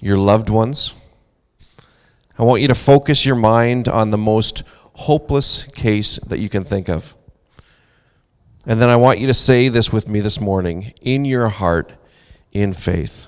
your 0.00 0.16
loved 0.16 0.48
ones. 0.48 0.94
I 2.38 2.44
want 2.44 2.62
you 2.62 2.68
to 2.68 2.74
focus 2.74 3.26
your 3.26 3.36
mind 3.36 3.86
on 3.86 4.08
the 4.08 4.16
most 4.16 4.62
hopeless 4.94 5.66
case 5.66 6.16
that 6.20 6.38
you 6.38 6.48
can 6.48 6.64
think 6.64 6.88
of. 6.88 7.14
And 8.64 8.80
then 8.80 8.88
I 8.88 8.96
want 8.96 9.18
you 9.18 9.26
to 9.26 9.34
say 9.34 9.68
this 9.68 9.92
with 9.92 10.08
me 10.08 10.20
this 10.20 10.40
morning 10.40 10.94
in 11.02 11.26
your 11.26 11.50
heart, 11.50 11.92
in 12.50 12.72
faith 12.72 13.26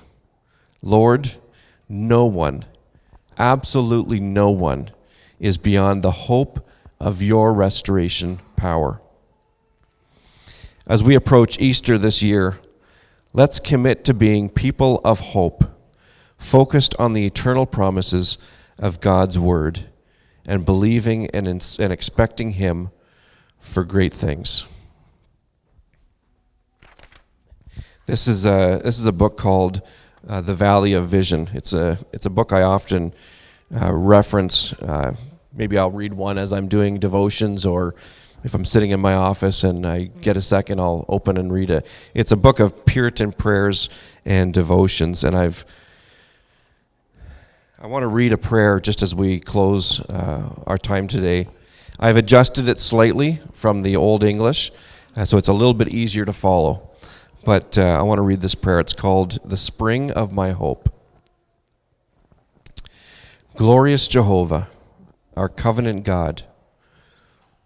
Lord, 0.81 1.35
no 1.91 2.25
one, 2.25 2.65
absolutely 3.37 4.21
no 4.21 4.51
one, 4.51 4.93
is 5.39 5.59
beyond 5.59 6.03
the 6.03 6.11
hope 6.11 6.67
of 7.05 7.21
your 7.21 7.53
restoration 7.53 8.41
power. 8.57 8.99
As 10.87 11.05
we 11.05 11.15
approach 11.15 11.61
Easter 11.61 11.99
this 11.99 12.23
year, 12.23 12.59
let's 13.35 13.61
commit 13.61 14.05
to 14.05 14.15
being 14.15 14.49
people 14.49 15.03
of 15.05 15.21
hope, 15.21 15.65
focused 16.39 16.95
on 16.99 17.13
the 17.13 17.27
eternal 17.27 17.67
promises 17.67 18.39
of 18.79 19.03
God's 19.03 19.39
Word, 19.39 19.85
and 20.47 20.65
believing 20.65 21.27
and, 21.33 21.47
and 21.47 21.93
expecting 21.93 22.53
Him 22.53 22.89
for 23.61 23.85
great 23.85 24.15
things. 24.15 24.67
This 28.07 28.27
is 28.27 28.47
a, 28.47 28.81
this 28.83 28.99
is 28.99 29.05
a 29.05 29.13
book 29.13 29.37
called 29.37 29.83
uh, 30.27 30.41
The 30.41 30.55
Valley 30.55 30.95
of 30.95 31.07
Vision. 31.07 31.51
It's 31.53 31.75
a, 31.75 31.99
it's 32.15 32.25
a 32.25 32.31
book 32.31 32.51
I 32.51 32.63
often 32.63 33.13
uh, 33.79 33.93
reference. 33.93 34.73
Uh, 34.83 35.15
maybe 35.55 35.79
I'll 35.79 35.91
read 35.91 36.15
one 36.15 36.39
as 36.39 36.53
I'm 36.53 36.69
doing 36.69 36.99
devotions 36.99 37.65
or 37.65 37.95
if 38.45 38.55
I'm 38.55 38.67
sitting 38.67 38.91
in 38.91 39.01
my 39.01 39.15
office 39.15 39.65
and 39.65 39.87
I 39.87 40.05
get 40.05 40.37
a 40.37 40.43
second, 40.43 40.79
I'll 40.79 41.07
open 41.09 41.39
and 41.39 41.51
read 41.51 41.71
it. 41.71 41.87
It's 42.13 42.31
a 42.31 42.37
book 42.37 42.61
of 42.61 42.85
Puritan 42.85 43.33
prayers 43.33 43.89
and 44.27 44.53
devotions, 44.53 45.25
and 45.25 45.35
I've 45.35 45.65
I 47.81 47.87
want 47.87 48.03
to 48.03 48.09
read 48.09 48.33
a 48.33 48.39
prayer 48.39 48.81
just 48.81 49.03
as 49.03 49.15
we 49.15 49.41
close 49.41 50.01
uh, 50.09 50.63
our 50.67 50.79
time 50.79 51.07
today. 51.07 51.49
I've 51.99 52.17
adjusted 52.17 52.69
it 52.69 52.81
slightly 52.81 53.41
from 53.53 53.83
the 53.83 53.97
Old 53.97 54.25
English, 54.25 54.73
uh, 55.17 55.25
so 55.27 55.37
it's 55.37 55.49
a 55.49 55.53
little 55.53 55.75
bit 55.75 55.89
easier 55.89 56.25
to 56.25 56.33
follow. 56.33 56.91
But 57.45 57.77
uh, 57.77 57.83
I 57.83 58.03
want 58.03 58.19
to 58.19 58.23
read 58.23 58.41
this 58.41 58.55
prayer. 58.55 58.81
It's 58.81 58.95
called 58.95 59.39
The 59.49 59.57
Spring 59.57 60.11
of 60.11 60.33
My 60.33 60.53
Hope. 60.53 60.91
Glorious 63.55 64.09
Jehovah, 64.09 64.69
our 65.37 65.49
covenant 65.49 66.05
God 66.05 66.45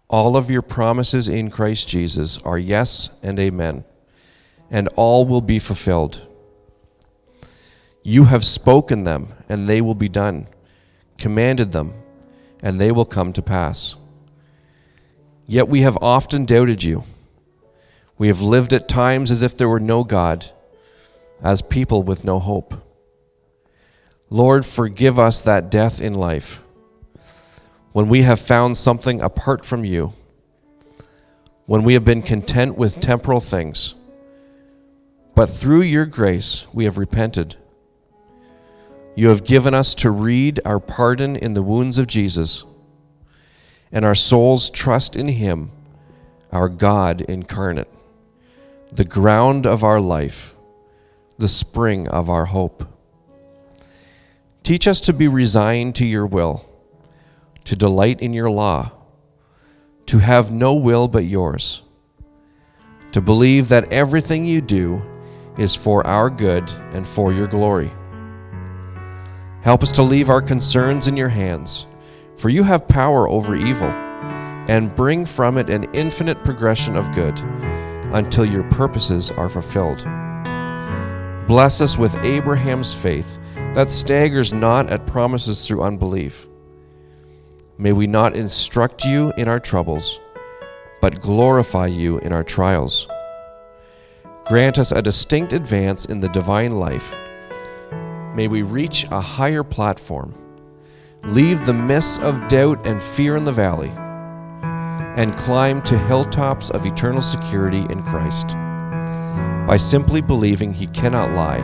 all 0.09 0.35
of 0.35 0.49
your 0.49 0.63
promises 0.63 1.27
in 1.27 1.51
Christ 1.51 1.87
Jesus 1.87 2.39
are 2.39 2.57
yes 2.57 3.11
and 3.21 3.39
amen, 3.39 3.83
and 4.71 4.87
all 4.95 5.25
will 5.25 5.41
be 5.41 5.59
fulfilled. 5.59 6.25
You 8.01 8.23
have 8.25 8.43
spoken 8.43 9.03
them, 9.03 9.27
and 9.47 9.69
they 9.69 9.81
will 9.81 9.95
be 9.95 10.09
done, 10.09 10.47
commanded 11.19 11.73
them, 11.73 11.93
and 12.63 12.81
they 12.81 12.91
will 12.91 13.05
come 13.05 13.33
to 13.33 13.43
pass. 13.43 13.95
Yet 15.45 15.67
we 15.67 15.81
have 15.81 15.97
often 16.01 16.45
doubted 16.45 16.83
you. 16.83 17.03
We 18.17 18.29
have 18.29 18.41
lived 18.41 18.73
at 18.73 18.87
times 18.87 19.29
as 19.29 19.43
if 19.43 19.55
there 19.55 19.69
were 19.69 19.79
no 19.79 20.03
God, 20.03 20.51
as 21.43 21.61
people 21.61 22.01
with 22.01 22.23
no 22.23 22.39
hope. 22.39 22.83
Lord, 24.31 24.65
forgive 24.65 25.19
us 25.19 25.41
that 25.43 25.69
death 25.69 26.01
in 26.01 26.15
life 26.15 26.63
when 27.91 28.07
we 28.07 28.21
have 28.21 28.39
found 28.39 28.77
something 28.77 29.21
apart 29.21 29.65
from 29.65 29.83
you, 29.83 30.13
when 31.65 31.83
we 31.83 31.93
have 31.93 32.05
been 32.05 32.21
content 32.21 32.77
with 32.77 32.99
temporal 32.99 33.39
things, 33.39 33.95
but 35.35 35.47
through 35.47 35.81
your 35.81 36.05
grace 36.05 36.67
we 36.73 36.85
have 36.85 36.97
repented. 36.97 37.55
You 39.15 39.29
have 39.29 39.43
given 39.43 39.73
us 39.73 39.95
to 39.95 40.11
read 40.11 40.59
our 40.65 40.79
pardon 40.79 41.35
in 41.35 41.53
the 41.53 41.63
wounds 41.63 41.97
of 41.97 42.07
Jesus, 42.07 42.65
and 43.91 44.05
our 44.05 44.15
souls 44.15 44.69
trust 44.69 45.15
in 45.15 45.27
Him, 45.27 45.71
our 46.51 46.69
God 46.69 47.21
incarnate, 47.21 47.89
the 48.91 49.05
ground 49.05 49.65
of 49.65 49.83
our 49.83 49.99
life, 49.99 50.55
the 51.37 51.47
spring 51.47 52.07
of 52.07 52.29
our 52.29 52.45
hope. 52.45 52.87
Teach 54.63 54.87
us 54.87 55.01
to 55.01 55.13
be 55.13 55.27
resigned 55.27 55.95
to 55.95 56.05
your 56.05 56.27
will, 56.27 56.68
to 57.69 57.75
delight 57.75 58.19
in 58.21 58.33
your 58.33 58.49
law, 58.49 58.91
to 60.07 60.17
have 60.17 60.51
no 60.51 60.73
will 60.73 61.07
but 61.07 61.25
yours, 61.25 61.83
to 63.11 63.21
believe 63.21 63.69
that 63.69 63.93
everything 63.93 64.43
you 64.43 64.59
do 64.59 64.99
is 65.55 65.75
for 65.75 66.05
our 66.07 66.31
good 66.31 66.67
and 66.93 67.07
for 67.07 67.31
your 67.31 67.45
glory. 67.45 67.91
Help 69.61 69.83
us 69.83 69.91
to 69.91 70.01
leave 70.01 70.31
our 70.31 70.41
concerns 70.41 71.05
in 71.05 71.15
your 71.15 71.29
hands, 71.29 71.85
for 72.35 72.49
you 72.49 72.63
have 72.63 72.87
power 72.87 73.29
over 73.29 73.55
evil, 73.55 73.91
and 74.67 74.95
bring 74.95 75.23
from 75.23 75.59
it 75.59 75.69
an 75.69 75.93
infinite 75.93 76.43
progression 76.43 76.97
of 76.97 77.11
good 77.11 77.39
until 78.15 78.45
your 78.45 78.63
purposes 78.71 79.29
are 79.29 79.47
fulfilled. 79.47 80.03
Bless 81.47 81.81
us 81.81 81.99
with 81.99 82.15
Abraham's 82.23 82.95
faith 82.95 83.37
that 83.75 83.91
staggers 83.91 84.53
not 84.53 84.89
at 84.89 85.05
promises 85.05 85.67
through 85.67 85.83
unbelief. 85.83 86.47
May 87.81 87.93
we 87.93 88.07
not 88.07 88.35
instruct 88.35 89.05
you 89.05 89.31
in 89.37 89.47
our 89.47 89.57
troubles, 89.57 90.19
but 90.99 91.21
glorify 91.21 91.87
you 91.87 92.17
in 92.17 92.33
our 92.33 92.43
trials. 92.43 93.07
Grant 94.47 94.77
us 94.77 94.91
a 94.91 95.01
distinct 95.01 95.53
advance 95.53 96.03
in 96.03 96.19
the 96.19 96.27
divine 96.27 96.71
life. 96.71 97.15
May 98.35 98.49
we 98.49 98.63
reach 98.63 99.05
a 99.05 99.21
higher 99.21 99.63
platform, 99.63 100.35
leave 101.23 101.65
the 101.65 101.71
mists 101.71 102.19
of 102.19 102.45
doubt 102.49 102.85
and 102.85 103.01
fear 103.01 103.37
in 103.37 103.45
the 103.45 103.53
valley, 103.53 103.91
and 105.15 105.33
climb 105.37 105.81
to 105.83 105.97
hilltops 105.99 106.71
of 106.71 106.85
eternal 106.85 107.21
security 107.21 107.85
in 107.89 108.03
Christ 108.03 108.57
by 109.65 109.77
simply 109.77 110.19
believing 110.19 110.73
He 110.73 110.87
cannot 110.87 111.33
lie 111.33 111.61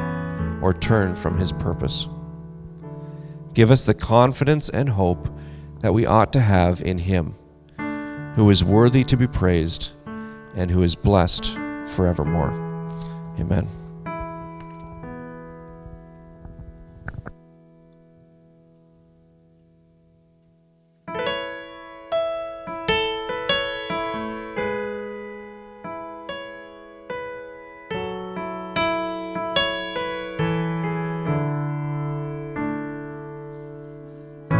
or 0.61 0.73
turn 0.73 1.13
from 1.13 1.37
His 1.37 1.51
purpose. 1.51 2.07
Give 3.53 3.69
us 3.69 3.85
the 3.85 3.93
confidence 3.93 4.69
and 4.69 4.87
hope 4.87 5.34
that 5.85 5.93
we 5.93 6.07
ought 6.07 6.33
to 6.33 6.39
have 6.39 6.81
in 6.81 6.97
Him, 6.97 7.35
who 8.33 8.49
is 8.49 8.63
worthy 8.63 9.03
to 9.03 9.15
be 9.15 9.27
praised 9.27 9.91
and 10.55 10.71
who 10.71 10.81
is 10.81 10.95
blessed 10.95 11.59
forevermore. 11.85 12.49
Amen. 13.39 13.69